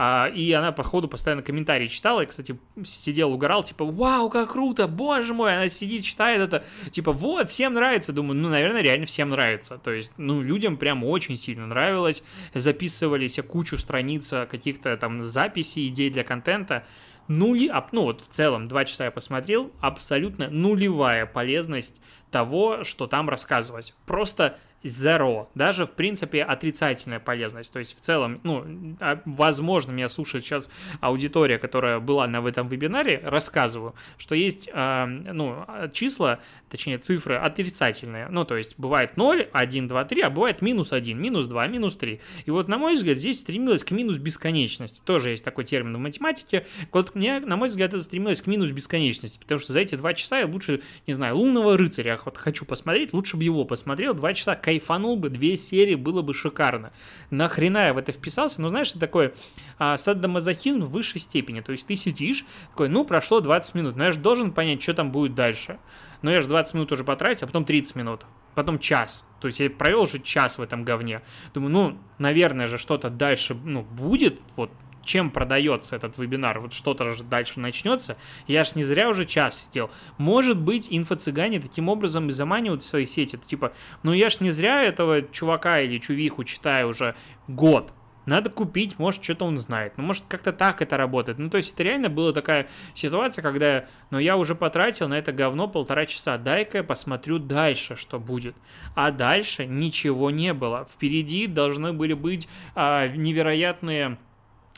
А, 0.00 0.28
и 0.28 0.52
она, 0.52 0.70
по 0.70 0.84
ходу, 0.84 1.08
постоянно 1.08 1.42
комментарии 1.42 1.88
читала. 1.88 2.20
И, 2.20 2.26
кстати, 2.26 2.56
сидел, 2.84 3.32
угорал, 3.32 3.64
типа, 3.64 3.84
вау, 3.84 4.30
как 4.30 4.52
круто, 4.52 4.86
боже 4.86 5.34
мой. 5.34 5.56
Она 5.56 5.66
сидит, 5.66 6.04
читает 6.04 6.40
это, 6.40 6.64
типа, 6.92 7.10
вот, 7.10 7.50
всем 7.50 7.74
нравится. 7.74 8.12
Думаю, 8.12 8.38
ну, 8.38 8.48
наверное, 8.48 8.80
реально 8.80 9.06
всем 9.06 9.30
нравится. 9.30 9.76
То 9.76 9.90
есть, 9.90 10.12
ну, 10.16 10.40
людям 10.40 10.76
прям 10.76 11.02
очень 11.02 11.34
сильно 11.34 11.66
нравилось. 11.66 12.22
Записывались 12.54 13.40
кучу 13.48 13.76
страниц 13.76 14.28
каких-то 14.48 14.96
там 14.96 15.24
записей, 15.24 15.88
идей 15.88 16.10
для 16.10 16.22
контента 16.22 16.86
нули, 17.26 17.70
ну 17.92 18.04
вот 18.04 18.22
в 18.22 18.28
целом 18.28 18.68
два 18.68 18.84
часа 18.84 19.06
я 19.06 19.10
посмотрел, 19.10 19.70
абсолютно 19.80 20.48
нулевая 20.48 21.26
полезность 21.26 21.96
того, 22.30 22.84
что 22.84 23.06
там 23.06 23.28
рассказывать. 23.28 23.94
Просто 24.06 24.58
zero, 24.82 25.48
даже 25.54 25.86
в 25.86 25.92
принципе 25.92 26.42
отрицательная 26.42 27.20
полезность. 27.20 27.72
То 27.72 27.78
есть 27.78 27.96
в 27.96 28.00
целом, 28.00 28.40
ну, 28.44 28.96
а, 29.00 29.20
возможно, 29.24 29.92
меня 29.92 30.08
слушает 30.08 30.44
сейчас 30.44 30.70
аудитория, 31.00 31.58
которая 31.58 32.00
была 32.00 32.26
на 32.26 32.40
в 32.40 32.46
этом 32.46 32.68
вебинаре, 32.68 33.20
рассказываю, 33.24 33.94
что 34.16 34.34
есть, 34.34 34.68
э, 34.72 35.06
ну, 35.06 35.64
числа, 35.92 36.40
точнее 36.68 36.98
цифры 36.98 37.36
отрицательные. 37.36 38.28
Ну, 38.28 38.44
то 38.44 38.56
есть 38.56 38.78
бывает 38.78 39.16
0, 39.16 39.48
1, 39.52 39.88
2, 39.88 40.04
3, 40.04 40.20
а 40.22 40.30
бывает 40.30 40.62
минус 40.62 40.92
1, 40.92 41.20
минус 41.20 41.46
2, 41.46 41.66
минус 41.66 41.96
3. 41.96 42.20
И 42.46 42.50
вот, 42.50 42.68
на 42.68 42.78
мой 42.78 42.94
взгляд, 42.94 43.16
здесь 43.16 43.40
стремилась 43.40 43.82
к 43.82 43.90
минус 43.90 44.18
бесконечности. 44.18 45.00
Тоже 45.04 45.30
есть 45.30 45.44
такой 45.44 45.64
термин 45.64 45.96
в 45.96 45.98
математике. 45.98 46.66
Вот 46.92 47.14
мне, 47.14 47.40
на 47.40 47.56
мой 47.56 47.68
взгляд, 47.68 47.94
это 47.94 48.02
стремилось 48.02 48.42
к 48.42 48.46
минус 48.46 48.70
бесконечности, 48.70 49.38
потому 49.38 49.58
что 49.58 49.72
за 49.72 49.80
эти 49.80 49.94
два 49.94 50.14
часа 50.14 50.38
я 50.38 50.46
лучше, 50.46 50.82
не 51.06 51.14
знаю, 51.14 51.36
лунного 51.36 51.76
рыцаря 51.76 52.18
вот 52.24 52.36
хочу 52.38 52.64
посмотреть, 52.64 53.12
лучше 53.12 53.36
бы 53.36 53.44
его 53.44 53.64
посмотрел, 53.64 54.14
два 54.14 54.34
часа 54.34 54.54
кайфанул 54.68 55.16
бы, 55.16 55.30
две 55.30 55.56
серии 55.56 55.94
было 55.94 56.20
бы 56.20 56.34
шикарно. 56.34 56.92
Нахрена 57.30 57.86
я 57.86 57.94
в 57.94 57.96
это 57.96 58.12
вписался? 58.12 58.60
Ну, 58.60 58.68
знаешь, 58.68 58.90
это 58.90 59.00
такой 59.00 59.32
а, 59.78 59.96
садомазохизм 59.96 60.82
в 60.82 60.90
высшей 60.90 61.22
степени. 61.22 61.62
То 61.62 61.72
есть 61.72 61.86
ты 61.86 61.96
сидишь, 61.96 62.44
такой, 62.72 62.90
ну, 62.90 63.06
прошло 63.06 63.40
20 63.40 63.74
минут, 63.76 63.96
но 63.96 64.04
я 64.04 64.12
же 64.12 64.18
должен 64.18 64.52
понять, 64.52 64.82
что 64.82 64.92
там 64.92 65.10
будет 65.10 65.34
дальше. 65.34 65.78
Но 66.20 66.30
я 66.30 66.42
же 66.42 66.48
20 66.48 66.74
минут 66.74 66.92
уже 66.92 67.02
потратил, 67.02 67.44
а 67.44 67.46
потом 67.46 67.64
30 67.64 67.96
минут, 67.96 68.26
потом 68.54 68.78
час. 68.78 69.24
То 69.40 69.48
есть 69.48 69.58
я 69.58 69.70
провел 69.70 70.02
уже 70.02 70.18
час 70.18 70.58
в 70.58 70.60
этом 70.60 70.84
говне. 70.84 71.22
Думаю, 71.54 71.72
ну, 71.72 71.98
наверное 72.18 72.66
же, 72.66 72.76
что-то 72.76 73.08
дальше, 73.08 73.54
ну, 73.54 73.84
будет, 73.84 74.38
вот, 74.56 74.70
чем 75.08 75.30
продается 75.30 75.96
этот 75.96 76.18
вебинар, 76.18 76.60
вот 76.60 76.72
что-то 76.72 77.14
же 77.14 77.24
дальше 77.24 77.58
начнется, 77.60 78.16
я 78.46 78.62
ж 78.62 78.74
не 78.74 78.84
зря 78.84 79.08
уже 79.08 79.24
час 79.24 79.64
сидел. 79.64 79.90
Может 80.18 80.60
быть, 80.60 80.88
инфо-цыгане 80.90 81.60
таким 81.60 81.88
образом 81.88 82.28
и 82.28 82.32
заманивают 82.32 82.82
в 82.82 82.86
свои 82.86 83.06
сети, 83.06 83.36
это 83.36 83.46
типа, 83.46 83.72
ну 84.02 84.12
я 84.12 84.28
ж 84.28 84.40
не 84.40 84.50
зря 84.50 84.82
этого 84.82 85.22
чувака 85.22 85.80
или 85.80 85.98
чувиху 85.98 86.44
читаю 86.44 86.88
уже 86.88 87.16
год, 87.48 87.92
надо 88.26 88.50
купить, 88.50 88.98
может, 88.98 89.24
что-то 89.24 89.46
он 89.46 89.56
знает. 89.56 89.94
Ну, 89.96 90.04
может, 90.04 90.24
как-то 90.28 90.52
так 90.52 90.82
это 90.82 90.98
работает. 90.98 91.38
Ну, 91.38 91.48
то 91.48 91.56
есть, 91.56 91.72
это 91.72 91.82
реально 91.82 92.10
была 92.10 92.34
такая 92.34 92.68
ситуация, 92.92 93.40
когда, 93.40 93.86
ну, 94.10 94.18
я 94.18 94.36
уже 94.36 94.54
потратил 94.54 95.08
на 95.08 95.14
это 95.14 95.32
говно 95.32 95.66
полтора 95.66 96.04
часа. 96.04 96.36
Дай-ка 96.36 96.78
я 96.78 96.84
посмотрю 96.84 97.38
дальше, 97.38 97.96
что 97.96 98.18
будет. 98.18 98.54
А 98.94 99.12
дальше 99.12 99.64
ничего 99.64 100.30
не 100.30 100.52
было. 100.52 100.86
Впереди 100.92 101.46
должны 101.46 101.94
были 101.94 102.12
быть 102.12 102.48
а, 102.74 103.06
невероятные 103.08 104.18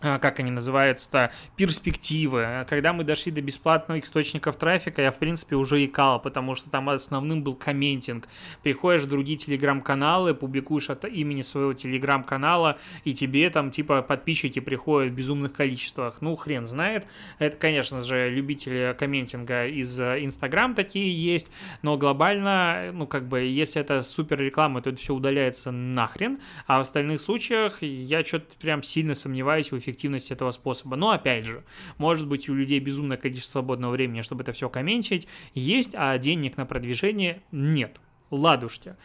как 0.00 0.38
они 0.40 0.50
называются-то, 0.50 1.30
перспективы. 1.56 2.66
Когда 2.68 2.92
мы 2.92 3.04
дошли 3.04 3.30
до 3.30 3.42
бесплатных 3.42 4.04
источников 4.04 4.56
трафика, 4.56 5.02
я, 5.02 5.12
в 5.12 5.18
принципе, 5.18 5.56
уже 5.56 5.84
икал, 5.84 6.20
потому 6.20 6.54
что 6.54 6.70
там 6.70 6.88
основным 6.88 7.42
был 7.42 7.54
комментинг. 7.54 8.26
Приходишь 8.62 9.02
в 9.02 9.08
другие 9.08 9.36
телеграм-каналы, 9.36 10.34
публикуешь 10.34 10.88
от 10.88 11.04
имени 11.04 11.42
своего 11.42 11.74
телеграм-канала, 11.74 12.78
и 13.04 13.12
тебе 13.12 13.50
там, 13.50 13.70
типа, 13.70 14.00
подписчики 14.02 14.58
приходят 14.60 15.12
в 15.12 15.14
безумных 15.14 15.52
количествах. 15.52 16.22
Ну, 16.22 16.34
хрен 16.34 16.64
знает. 16.64 17.06
Это, 17.38 17.56
конечно 17.56 18.02
же, 18.02 18.30
любители 18.30 18.96
комментинга 18.98 19.66
из 19.66 20.00
Инстаграм 20.00 20.74
такие 20.74 21.14
есть, 21.14 21.50
но 21.82 21.98
глобально, 21.98 22.90
ну, 22.92 23.06
как 23.06 23.28
бы, 23.28 23.40
если 23.40 23.82
это 23.82 24.02
супер 24.02 24.40
реклама, 24.40 24.80
то 24.80 24.90
это 24.90 24.98
все 24.98 25.14
удаляется 25.14 25.70
нахрен, 25.70 26.38
а 26.66 26.78
в 26.78 26.82
остальных 26.82 27.20
случаях 27.20 27.82
я 27.82 28.24
что-то 28.24 28.46
прям 28.58 28.82
сильно 28.82 29.14
сомневаюсь 29.14 29.70
в 29.70 29.76
эффективности 29.76 29.89
эффективность 29.90 30.30
этого 30.30 30.50
способа. 30.52 30.96
Но 30.96 31.10
опять 31.10 31.44
же, 31.44 31.64
может 31.98 32.26
быть 32.26 32.48
у 32.48 32.54
людей 32.54 32.78
безумное 32.80 33.16
количество 33.16 33.52
свободного 33.52 33.92
времени, 33.92 34.22
чтобы 34.22 34.42
это 34.42 34.52
все 34.52 34.68
комментить, 34.68 35.26
есть, 35.54 35.94
а 35.94 36.16
денег 36.18 36.56
на 36.56 36.66
продвижение 36.66 37.42
нет. 37.52 38.00
Ладушки. 38.30 38.96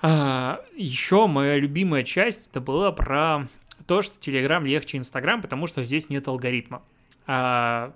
А, 0.00 0.64
еще 0.76 1.26
моя 1.26 1.56
любимая 1.56 2.02
часть 2.02 2.48
это 2.48 2.60
была 2.60 2.92
про 2.92 3.46
то, 3.86 4.02
что 4.02 4.18
Telegram 4.18 4.64
легче 4.64 4.98
Instagram, 4.98 5.42
потому 5.42 5.66
что 5.66 5.84
здесь 5.84 6.08
нет 6.08 6.28
алгоритма. 6.28 6.82
А, 7.26 7.94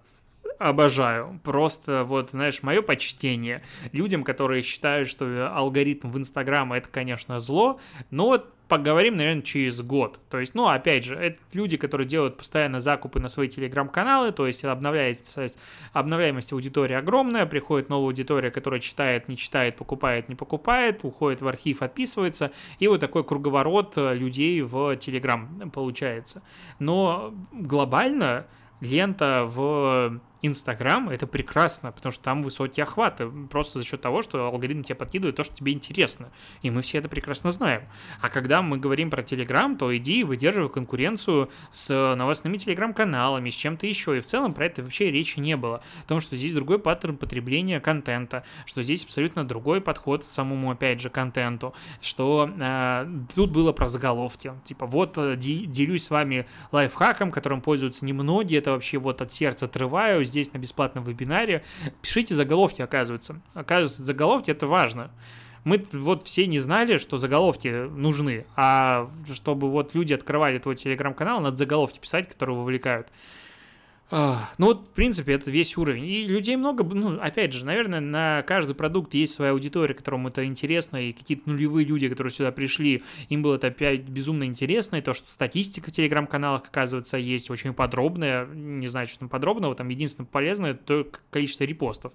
обожаю. 0.59 1.41
Просто 1.45 2.05
вот, 2.05 2.31
знаешь, 2.31 2.63
мое 2.63 2.83
почтение 2.83 3.63
людям, 3.93 4.25
которые 4.25 4.63
считают, 4.63 5.09
что 5.09 5.51
алгоритм 5.55 6.11
в 6.11 6.19
Инстаграм 6.19 6.73
это, 6.73 6.89
конечно, 6.89 7.39
зло, 7.39 7.81
но 8.11 8.27
вот 8.27 8.53
поговорим, 8.69 9.15
наверное, 9.15 9.43
через 9.43 9.81
год. 9.81 10.21
То 10.29 10.39
есть, 10.39 10.55
ну, 10.55 10.69
опять 10.69 11.05
же, 11.05 11.15
это 11.15 11.39
люди, 11.55 11.77
которые 11.77 12.07
делают 12.07 12.37
постоянно 12.37 12.81
закупы 12.81 13.19
на 13.19 13.29
свои 13.29 13.49
телеграм-каналы, 13.49 14.31
то 14.31 14.47
есть 14.47 14.65
обновляется, 14.65 15.47
обновляемость 15.93 16.53
аудитории 16.53 16.95
огромная, 16.95 17.47
приходит 17.47 17.89
новая 17.89 18.09
аудитория, 18.09 18.51
которая 18.51 18.81
читает, 18.81 19.29
не 19.29 19.37
читает, 19.37 19.77
покупает, 19.77 20.29
не 20.29 20.35
покупает, 20.35 21.03
уходит 21.03 21.41
в 21.41 21.49
архив, 21.49 21.83
отписывается, 21.83 22.53
и 22.79 22.87
вот 22.89 23.01
такой 23.01 23.25
круговорот 23.25 23.95
э, 23.97 24.15
людей 24.15 24.61
в 24.61 24.97
телеграм 24.97 25.71
получается. 25.71 26.43
Но 26.79 27.35
глобально 27.53 28.47
лента 28.81 29.45
в 29.47 30.21
Инстаграм 30.41 31.09
это 31.09 31.27
прекрасно, 31.27 31.91
потому 31.91 32.13
что 32.13 32.23
там 32.23 32.43
высокие 32.43 32.85
охваты, 32.85 33.29
просто 33.51 33.79
за 33.79 33.85
счет 33.85 34.01
того, 34.01 34.23
что 34.23 34.47
алгоритм 34.47 34.83
тебе 34.83 34.95
подкидывает 34.95 35.37
то, 35.37 35.43
что 35.45 35.55
тебе 35.55 35.73
интересно. 35.73 36.31
И 36.63 36.71
мы 36.71 36.83
все 36.83 36.99
это 36.99 37.09
прекрасно 37.09 37.51
знаем. 37.51 37.83
А 38.21 38.29
когда 38.29 38.63
мы 38.63 38.79
говорим 38.79 39.11
про 39.11 39.23
Телеграм, 39.23 39.77
то 39.77 39.97
иди 39.97 40.21
и 40.21 40.25
выдерживай 40.25 40.69
конкуренцию 40.69 41.51
с 41.73 42.15
новостными 42.15 42.57
телеграм-каналами, 42.57 43.51
с 43.51 43.55
чем-то 43.55 43.87
еще. 43.87 44.19
И 44.19 44.21
в 44.21 44.27
целом 44.27 44.55
про 44.55 44.67
это 44.67 44.83
вообще 44.83 45.11
речи 45.11 45.41
не 45.41 45.57
было. 45.57 45.83
О 46.05 46.09
том, 46.09 46.21
что 46.21 46.37
здесь 46.37 46.55
другой 46.55 46.79
паттерн 46.79 47.17
потребления 47.17 47.81
контента, 47.81 48.45
что 48.65 48.83
здесь 48.83 49.05
абсолютно 49.05 49.45
другой 49.45 49.81
подход 49.81 50.23
к 50.23 50.27
самому, 50.27 50.71
опять 50.71 51.01
же, 51.01 51.11
контенту, 51.11 51.75
что 52.01 52.49
э, 52.59 53.07
тут 53.35 53.51
было 53.51 53.73
про 53.73 53.87
заголовки. 53.87 54.53
Типа, 54.65 54.87
вот 54.87 55.15
э, 55.17 55.37
делюсь 55.37 56.05
с 56.05 56.11
вами 56.11 56.47
лайфхаком, 56.71 57.33
которым 57.33 57.61
пользуются 57.61 58.05
немногие, 58.05 58.61
это 58.61 58.73
вообще 58.73 58.99
вот 58.99 59.21
от 59.21 59.33
сердца 59.33 59.67
отрываю, 59.67 60.25
здесь 60.29 60.53
на 60.53 60.59
бесплатном 60.59 61.05
вебинаре. 61.05 61.65
Пишите 62.03 62.35
заголовки, 62.35 62.83
оказывается. 62.83 63.41
Оказывается, 63.55 64.05
заголовки 64.05 64.51
это 64.51 64.67
важно. 64.67 65.11
Мы 65.65 65.85
вот 65.93 66.27
все 66.27 66.47
не 66.47 66.61
знали, 66.61 66.97
что 66.97 67.19
заголовки 67.19 67.69
нужны, 67.69 68.47
а 68.57 69.11
чтобы 69.33 69.71
вот 69.71 69.95
люди 69.95 70.15
открывали 70.15 70.59
твой 70.59 70.77
телеграм-канал, 70.77 71.41
надо 71.41 71.57
заголовки 71.57 71.99
писать, 71.99 72.29
которые 72.29 72.57
вовлекают. 72.57 73.09
Ну 74.11 74.39
вот, 74.59 74.89
в 74.89 74.91
принципе, 74.91 75.35
это 75.35 75.51
весь 75.51 75.77
уровень. 75.77 76.07
И 76.07 76.27
людей 76.27 76.57
много, 76.57 76.83
ну, 76.83 77.21
опять 77.21 77.53
же, 77.53 77.67
наверное, 77.67 78.01
на 78.01 78.43
каждый 78.43 78.75
продукт 78.75 79.13
есть 79.13 79.35
своя 79.35 79.53
аудитория, 79.53 79.95
которым 79.95 80.27
это 80.27 80.47
интересно, 80.47 80.97
и 80.97 81.13
какие-то 81.13 81.51
нулевые 81.51 81.85
люди, 81.85 82.09
которые 82.09 82.31
сюда 82.31 82.51
пришли, 82.51 83.03
им 83.29 83.43
было 83.43 83.57
это 83.57 83.67
опять 83.67 84.03
безумно 84.03 84.45
интересно, 84.45 84.97
и 84.97 85.03
то, 85.03 85.13
что 85.13 85.31
статистика 85.31 85.91
в 85.91 85.93
телеграм-каналах, 85.93 86.63
оказывается, 86.65 87.19
есть 87.19 87.51
очень 87.51 87.75
подробная, 87.75 88.47
не 88.47 88.87
знаю, 88.87 89.09
что 89.09 89.19
там 89.19 89.29
подробного, 89.29 89.75
там 89.75 89.89
единственное 89.89 90.27
полезное, 90.27 90.73
то 90.73 91.07
количество 91.31 91.65
репостов. 91.65 92.13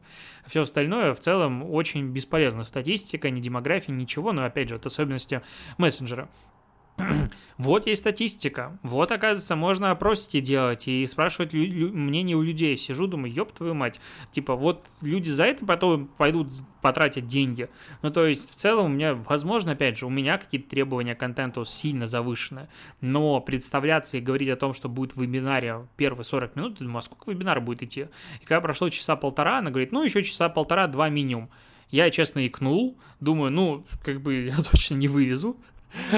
Все 0.47 0.63
остальное 0.63 1.13
в 1.13 1.19
целом 1.19 1.63
очень 1.63 2.07
бесполезно. 2.07 2.63
Статистика, 2.63 3.29
не 3.29 3.39
демография, 3.39 3.93
ничего, 3.93 4.31
но, 4.31 4.45
опять 4.45 4.69
же, 4.69 4.75
это 4.75 4.87
особенности 4.87 5.41
мессенджера. 5.77 6.27
вот 7.57 7.87
есть 7.87 8.01
статистика, 8.01 8.77
вот, 8.83 9.11
оказывается, 9.11 9.55
можно 9.55 9.91
опросики 9.91 10.39
делать 10.39 10.87
и 10.87 11.07
спрашивать 11.07 11.53
мнение 11.53 12.37
у 12.37 12.41
людей. 12.41 12.77
Сижу, 12.77 13.07
думаю, 13.07 13.33
ёб 13.33 13.51
твою 13.51 13.73
мать, 13.73 13.99
типа, 14.31 14.55
вот 14.55 14.85
люди 15.01 15.29
за 15.29 15.45
это 15.45 15.65
потом 15.65 16.07
пойдут 16.17 16.49
потратить 16.81 17.27
деньги. 17.27 17.69
Ну, 18.01 18.11
то 18.11 18.25
есть, 18.25 18.51
в 18.51 18.55
целом, 18.55 18.85
у 18.85 18.89
меня, 18.89 19.15
возможно, 19.15 19.71
опять 19.71 19.97
же, 19.97 20.05
у 20.05 20.09
меня 20.09 20.37
какие-то 20.37 20.69
требования 20.69 21.15
к 21.15 21.19
контенту 21.19 21.65
сильно 21.65 22.05
завышены, 22.05 22.67
но 23.01 23.39
представляться 23.41 24.17
и 24.17 24.21
говорить 24.21 24.49
о 24.49 24.55
том, 24.55 24.73
что 24.73 24.89
будет 24.89 25.15
вебинаре 25.15 25.87
первые 25.97 26.25
40 26.25 26.55
минут, 26.55 26.79
я 26.79 26.85
думаю, 26.85 26.99
а 26.99 27.01
сколько 27.01 27.31
вебинар 27.31 27.59
будет 27.61 27.83
идти? 27.83 28.07
И 28.41 28.45
когда 28.45 28.61
прошло 28.61 28.89
часа 28.89 29.15
полтора, 29.15 29.59
она 29.59 29.71
говорит, 29.71 29.91
ну, 29.91 30.03
еще 30.03 30.23
часа 30.23 30.49
полтора-два 30.49 31.09
минимум. 31.09 31.49
Я, 31.89 32.09
честно, 32.09 32.45
икнул, 32.45 32.97
думаю, 33.19 33.51
ну, 33.51 33.85
как 34.03 34.21
бы 34.21 34.33
я 34.45 34.55
точно 34.57 34.95
не 34.95 35.07
вывезу, 35.07 35.57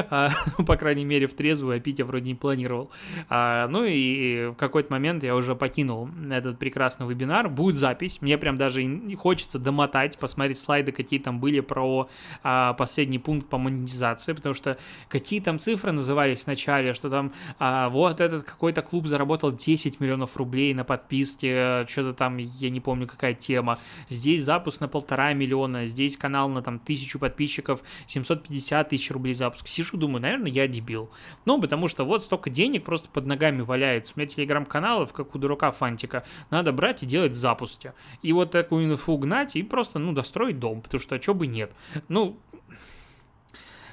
а, 0.10 0.30
ну, 0.58 0.66
по 0.66 0.78
крайней 0.78 1.06
мере, 1.06 1.28
в 1.28 1.34
трезвую, 1.34 1.78
а 1.78 1.80
пить 1.80 2.00
я 2.00 2.06
вроде 2.06 2.26
не 2.26 2.36
планировал. 2.36 2.92
А, 3.30 3.68
ну 3.68 3.84
и 3.84 4.48
в 4.48 4.56
какой-то 4.56 4.92
момент 4.92 5.24
я 5.24 5.36
уже 5.36 5.56
покинул 5.56 6.10
этот 6.32 6.60
прекрасный 6.60 7.08
вебинар. 7.08 7.50
Будет 7.50 7.78
запись, 7.78 8.22
мне 8.22 8.38
прям 8.38 8.58
даже 8.58 8.86
хочется 9.16 9.60
домотать, 9.60 10.18
посмотреть 10.18 10.60
слайды, 10.60 10.92
какие 10.92 11.20
там 11.20 11.40
были 11.40 11.60
про 11.60 12.10
а, 12.44 12.74
последний 12.74 13.20
пункт 13.20 13.50
по 13.50 13.58
монетизации, 13.58 14.34
потому 14.34 14.54
что 14.54 14.78
какие 15.10 15.40
там 15.40 15.60
цифры 15.60 15.92
назывались 15.92 16.42
в 16.42 16.48
начале, 16.48 16.94
что 16.94 17.10
там 17.10 17.34
а, 17.60 17.90
вот 17.90 18.22
этот 18.22 18.44
какой-то 18.44 18.82
клуб 18.82 19.08
заработал 19.08 19.52
10 19.52 20.00
миллионов 20.00 20.38
рублей 20.38 20.74
на 20.74 20.84
подписке, 20.84 21.86
что-то 21.88 22.14
там, 22.14 22.38
я 22.38 22.70
не 22.70 22.80
помню, 22.80 23.08
какая 23.08 23.34
тема. 23.34 23.80
Здесь 24.10 24.44
запуск 24.44 24.82
на 24.82 24.88
полтора 24.88 25.34
миллиона, 25.34 25.86
здесь 25.86 26.18
канал 26.18 26.50
на 26.50 26.62
там 26.62 26.80
тысячу 26.80 27.20
подписчиков, 27.20 27.82
750 28.08 28.90
тысяч 28.90 29.12
рублей 29.12 29.34
запуск 29.34 29.65
сижу, 29.68 29.98
думаю, 29.98 30.22
наверное, 30.22 30.52
я 30.52 30.68
дебил. 30.68 31.10
Ну, 31.46 31.60
потому 31.62 31.88
что 31.88 32.04
вот 32.06 32.24
столько 32.24 32.50
денег 32.50 32.84
просто 32.84 33.10
под 33.10 33.26
ногами 33.26 33.62
валяется. 33.62 34.14
У 34.16 34.20
меня 34.20 34.28
телеграм-каналов, 34.28 35.14
как 35.14 35.36
у 35.36 35.38
дурака 35.38 35.72
Фантика. 35.72 36.26
Надо 36.50 36.72
брать 36.72 37.04
и 37.04 37.06
делать 37.06 37.36
запуски. 37.36 37.94
И 38.22 38.34
вот 38.34 38.52
такую 38.52 38.86
инфу 38.92 39.18
гнать 39.18 39.56
и 39.56 39.64
просто, 39.64 40.00
ну, 40.00 40.14
достроить 40.14 40.60
дом, 40.60 40.82
потому 40.82 41.02
что, 41.02 41.16
а 41.16 41.22
что 41.22 41.34
бы 41.34 41.48
нет. 41.48 41.72
Ну, 42.08 42.38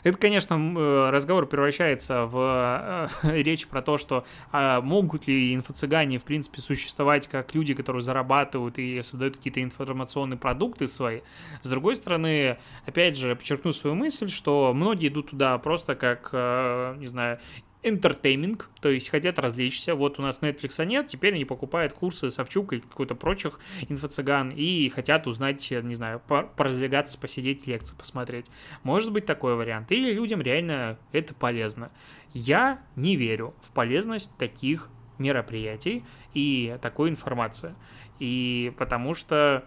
это, 0.02 0.18
конечно, 0.18 0.54
э, 0.54 1.10
разговор 1.10 1.46
превращается 1.46 2.26
в 2.26 3.08
э, 3.22 3.42
речь 3.42 3.66
про 3.66 3.82
то, 3.82 3.98
что 3.98 4.24
а 4.50 4.80
могут 4.80 5.26
ли 5.26 5.54
инфо-цыгане, 5.54 6.18
в 6.18 6.24
принципе, 6.24 6.60
существовать 6.60 7.28
как 7.28 7.54
люди, 7.54 7.74
которые 7.74 8.02
зарабатывают 8.02 8.78
и 8.78 9.02
создают 9.02 9.36
какие-то 9.36 9.62
информационные 9.62 10.38
продукты 10.38 10.86
свои. 10.86 11.20
С 11.62 11.68
другой 11.68 11.96
стороны, 11.96 12.58
опять 12.86 13.16
же, 13.16 13.36
подчеркну 13.36 13.72
свою 13.72 13.94
мысль, 13.94 14.28
что 14.28 14.72
многие 14.74 15.08
идут 15.08 15.30
туда 15.30 15.56
просто 15.58 15.94
как, 15.94 16.30
э, 16.32 16.96
не 16.98 17.06
знаю, 17.06 17.38
entertainment, 17.82 18.62
то 18.80 18.88
есть 18.88 19.08
хотят 19.08 19.38
развлечься. 19.38 19.94
Вот 19.94 20.18
у 20.18 20.22
нас 20.22 20.40
Netflix 20.40 20.84
нет, 20.84 21.08
теперь 21.08 21.34
они 21.34 21.44
покупают 21.44 21.92
курсы 21.92 22.30
Савчук 22.30 22.72
и 22.72 22.80
какой-то 22.80 23.14
прочих 23.14 23.58
инфо-цыган 23.88 24.50
и 24.50 24.88
хотят 24.88 25.26
узнать, 25.26 25.68
не 25.70 25.94
знаю, 25.94 26.20
поразвлекаться, 26.56 27.18
посидеть, 27.18 27.66
лекции 27.66 27.96
посмотреть. 27.96 28.46
Может 28.82 29.12
быть 29.12 29.26
такой 29.26 29.56
вариант. 29.56 29.90
Или 29.92 30.12
людям 30.12 30.40
реально 30.40 30.98
это 31.12 31.34
полезно. 31.34 31.90
Я 32.32 32.82
не 32.96 33.16
верю 33.16 33.54
в 33.62 33.72
полезность 33.72 34.36
таких 34.38 34.88
мероприятий 35.18 36.04
и 36.34 36.76
такой 36.80 37.10
информации. 37.10 37.74
И 38.18 38.72
потому 38.78 39.14
что 39.14 39.64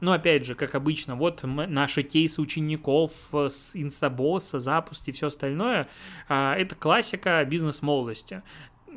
ну, 0.00 0.12
опять 0.12 0.44
же, 0.44 0.54
как 0.54 0.74
обычно, 0.74 1.16
вот 1.16 1.42
наши 1.44 2.02
кейсы 2.02 2.40
учеников 2.40 3.12
с 3.32 3.74
инстабосса, 3.74 4.60
запуск 4.60 5.08
и 5.08 5.12
все 5.12 5.28
остальное, 5.28 5.88
а, 6.28 6.54
это 6.54 6.74
классика 6.74 7.44
бизнес-молодости 7.44 8.42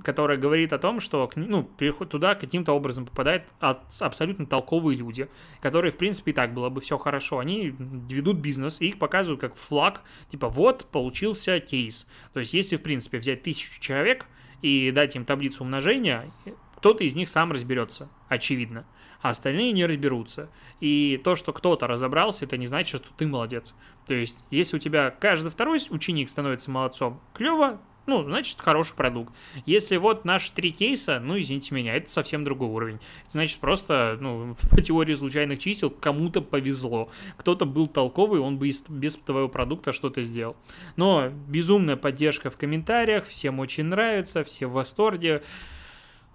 которая 0.03 0.37
говорит 0.37 0.73
о 0.73 0.79
том, 0.79 0.99
что 0.99 1.29
ну, 1.35 1.69
туда 2.09 2.35
каким-то 2.35 2.73
образом 2.73 3.05
попадают 3.05 3.43
абсолютно 3.59 4.45
толковые 4.45 4.97
люди, 4.97 5.27
которые, 5.61 5.91
в 5.91 5.97
принципе, 5.97 6.31
и 6.31 6.33
так 6.33 6.53
было 6.53 6.69
бы 6.69 6.81
все 6.81 6.97
хорошо. 6.97 7.39
Они 7.39 7.75
ведут 7.77 8.37
бизнес, 8.37 8.81
и 8.81 8.87
их 8.87 8.99
показывают 8.99 9.41
как 9.41 9.55
флаг, 9.55 10.01
типа, 10.29 10.49
вот, 10.49 10.85
получился 10.85 11.59
кейс. 11.59 12.07
То 12.33 12.39
есть, 12.39 12.53
если, 12.53 12.77
в 12.77 12.83
принципе, 12.83 13.17
взять 13.17 13.43
тысячу 13.43 13.79
человек 13.79 14.25
и 14.61 14.91
дать 14.91 15.15
им 15.15 15.25
таблицу 15.25 15.63
умножения, 15.63 16.31
кто-то 16.79 17.03
из 17.03 17.15
них 17.15 17.29
сам 17.29 17.51
разберется, 17.51 18.09
очевидно 18.27 18.85
а 19.21 19.31
остальные 19.31 19.71
не 19.73 19.85
разберутся. 19.85 20.49
И 20.79 21.19
то, 21.23 21.35
что 21.35 21.51
кто-то 21.51 21.87
разобрался, 21.87 22.45
это 22.45 22.57
не 22.57 22.67
значит, 22.67 23.01
что 23.01 23.13
ты 23.17 23.27
молодец. 23.27 23.75
То 24.07 24.13
есть, 24.13 24.37
если 24.49 24.77
у 24.77 24.79
тебя 24.79 25.11
каждый 25.11 25.51
второй 25.51 25.79
ученик 25.89 26.29
становится 26.29 26.71
молодцом, 26.71 27.19
клево, 27.33 27.81
ну, 28.05 28.23
значит, 28.23 28.59
хороший 28.59 28.95
продукт. 28.95 29.31
Если 29.67 29.97
вот 29.97 30.25
наши 30.25 30.51
три 30.51 30.71
кейса, 30.71 31.19
ну, 31.19 31.37
извините 31.37 31.75
меня, 31.75 31.95
это 31.95 32.09
совсем 32.09 32.43
другой 32.43 32.69
уровень. 32.69 32.95
Это 32.95 33.33
значит, 33.33 33.59
просто, 33.59 34.17
ну, 34.19 34.55
по 34.71 34.81
теории 34.81 35.13
случайных 35.13 35.59
чисел 35.59 35.91
кому-то 35.91 36.41
повезло. 36.41 37.09
Кто-то 37.37 37.65
был 37.65 37.85
толковый, 37.87 38.39
он 38.39 38.57
бы 38.57 38.69
без 38.87 39.15
твоего 39.17 39.49
продукта 39.49 39.91
что-то 39.91 40.23
сделал. 40.23 40.55
Но 40.95 41.29
безумная 41.47 41.97
поддержка 41.97 42.49
в 42.49 42.57
комментариях, 42.57 43.27
всем 43.27 43.59
очень 43.59 43.83
нравится, 43.83 44.43
все 44.43 44.65
в 44.65 44.71
восторге. 44.71 45.43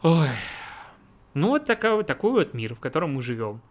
Ой. 0.05 0.29
Ну, 1.33 1.49
вот 1.49 1.65
такой, 1.65 2.05
такой 2.05 2.33
вот 2.33 2.53
мир, 2.53 2.75
в 2.75 2.79
котором 2.79 3.15
мы 3.15 3.23
живем. 3.23 3.63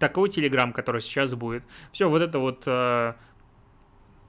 Такой 0.00 0.28
телеграм, 0.28 0.72
который 0.72 1.00
сейчас 1.00 1.34
будет. 1.34 1.62
Все, 1.92 2.10
вот 2.10 2.20
это 2.20 2.40
вот 2.40 2.64
э, 2.66 3.14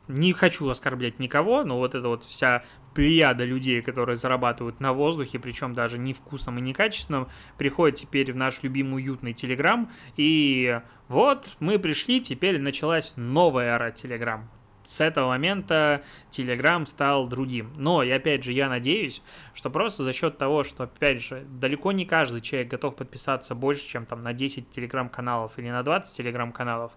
не 0.08 0.34
хочу 0.34 0.70
оскорблять 0.70 1.20
никого, 1.20 1.64
но 1.64 1.80
вот 1.80 1.96
эта 1.96 2.08
вот 2.08 2.24
вся 2.24 2.64
плеяда 2.94 3.46
людей, 3.46 3.82
которые 3.82 4.16
зарабатывают 4.16 4.80
на 4.80 4.94
воздухе, 4.94 5.40
причем 5.40 5.74
даже 5.74 5.98
не 5.98 6.14
вкусном 6.14 6.60
и 6.60 6.62
не 6.62 6.72
качественном, 6.72 7.28
приходит 7.58 7.98
теперь 7.98 8.32
в 8.32 8.36
наш 8.36 8.62
любимый 8.62 8.98
уютный 8.98 9.34
Телеграм, 9.34 9.92
и 10.16 10.82
вот 11.08 11.58
мы 11.60 11.80
пришли, 11.80 12.22
теперь 12.22 12.60
началась 12.60 13.14
новая 13.16 13.74
эра 13.74 13.90
Телеграм 13.90 14.48
с 14.84 15.02
этого 15.02 15.30
момента 15.30 16.04
Telegram 16.32 16.86
стал 16.86 17.28
другим. 17.28 17.72
Но, 17.76 18.04
и 18.04 18.10
опять 18.10 18.44
же, 18.44 18.52
я 18.52 18.70
надеюсь, 18.70 19.22
что 19.54 19.70
просто 19.70 20.04
за 20.04 20.14
счет 20.14 20.38
того, 20.38 20.64
что, 20.64 20.84
опять 20.84 21.22
же, 21.22 21.46
далеко 21.48 21.92
не 21.92 22.06
каждый 22.06 22.42
человек 22.42 22.70
готов 22.70 22.96
подписаться 22.96 23.56
больше, 23.56 23.88
чем 23.88 24.06
там 24.06 24.24
на 24.24 24.34
10 24.34 24.70
телеграм-каналов 24.70 25.58
или 25.58 25.70
на 25.70 25.84
20 25.84 26.18
телеграм-каналов, 26.18 26.94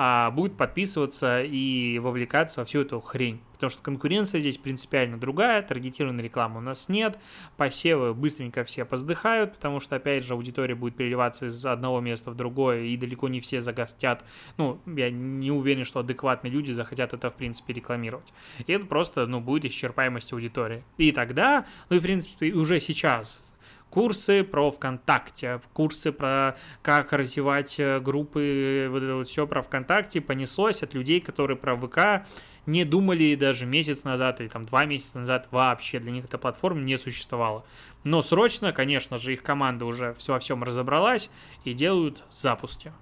а 0.00 0.30
будет 0.30 0.56
подписываться 0.56 1.42
и 1.42 1.98
вовлекаться 1.98 2.60
во 2.60 2.64
всю 2.64 2.82
эту 2.82 3.00
хрень. 3.00 3.40
Потому 3.54 3.70
что 3.70 3.82
конкуренция 3.82 4.40
здесь 4.40 4.56
принципиально 4.56 5.18
другая, 5.18 5.60
таргетированной 5.60 6.22
рекламы 6.22 6.58
у 6.58 6.60
нас 6.60 6.88
нет, 6.88 7.18
посевы 7.56 8.14
быстренько 8.14 8.62
все 8.62 8.84
поздыхают, 8.84 9.54
потому 9.54 9.80
что, 9.80 9.96
опять 9.96 10.22
же, 10.22 10.34
аудитория 10.34 10.76
будет 10.76 10.94
переливаться 10.94 11.46
из 11.46 11.66
одного 11.66 11.98
места 11.98 12.30
в 12.30 12.36
другое, 12.36 12.84
и 12.84 12.96
далеко 12.96 13.28
не 13.28 13.40
все 13.40 13.60
загостят. 13.60 14.24
Ну, 14.56 14.80
я 14.86 15.10
не 15.10 15.50
уверен, 15.50 15.84
что 15.84 15.98
адекватные 15.98 16.52
люди 16.52 16.70
захотят 16.70 17.12
это, 17.12 17.28
в 17.28 17.34
принципе, 17.34 17.72
рекламировать. 17.72 18.32
И 18.68 18.72
это 18.72 18.86
просто, 18.86 19.26
ну, 19.26 19.40
будет 19.40 19.64
исчерпаемость 19.64 20.32
аудитории. 20.32 20.84
И 20.96 21.10
тогда, 21.10 21.66
ну, 21.90 21.96
и, 21.96 21.98
в 21.98 22.02
принципе, 22.02 22.52
уже 22.52 22.78
сейчас 22.78 23.52
курсы 23.90 24.44
про 24.44 24.70
ВКонтакте, 24.70 25.60
курсы 25.72 26.12
про 26.12 26.56
как 26.82 27.12
развивать 27.12 27.78
э, 27.80 28.00
группы, 28.00 28.88
вот 28.90 29.02
это 29.02 29.14
вот 29.14 29.26
все 29.26 29.46
про 29.46 29.62
ВКонтакте 29.62 30.20
понеслось 30.20 30.82
от 30.82 30.94
людей, 30.94 31.20
которые 31.20 31.56
про 31.56 31.76
ВК 31.76 32.26
не 32.66 32.84
думали 32.84 33.34
даже 33.34 33.64
месяц 33.64 34.04
назад 34.04 34.40
или 34.40 34.48
там 34.48 34.66
два 34.66 34.84
месяца 34.84 35.20
назад 35.20 35.48
вообще. 35.50 36.00
Для 36.00 36.12
них 36.12 36.26
эта 36.26 36.36
платформа 36.36 36.80
не 36.80 36.98
существовала. 36.98 37.64
Но 38.04 38.22
срочно, 38.22 38.72
конечно 38.72 39.16
же, 39.16 39.32
их 39.32 39.42
команда 39.42 39.86
уже 39.86 40.12
все 40.14 40.34
во 40.34 40.38
всем 40.38 40.62
разобралась 40.62 41.30
и 41.64 41.72
делают 41.72 42.24
запуски. 42.30 42.92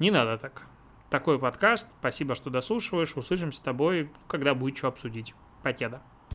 Не 0.00 0.10
надо 0.10 0.36
так. 0.36 0.66
Такой 1.10 1.38
подкаст. 1.38 1.88
Спасибо, 2.00 2.34
что 2.34 2.50
дослушиваешь. 2.50 3.16
Услышимся 3.16 3.58
с 3.58 3.62
тобой, 3.62 4.10
когда 4.26 4.54
будет 4.54 4.76
что 4.76 4.88
обсудить. 4.88 5.34
Покеда. 5.62 6.02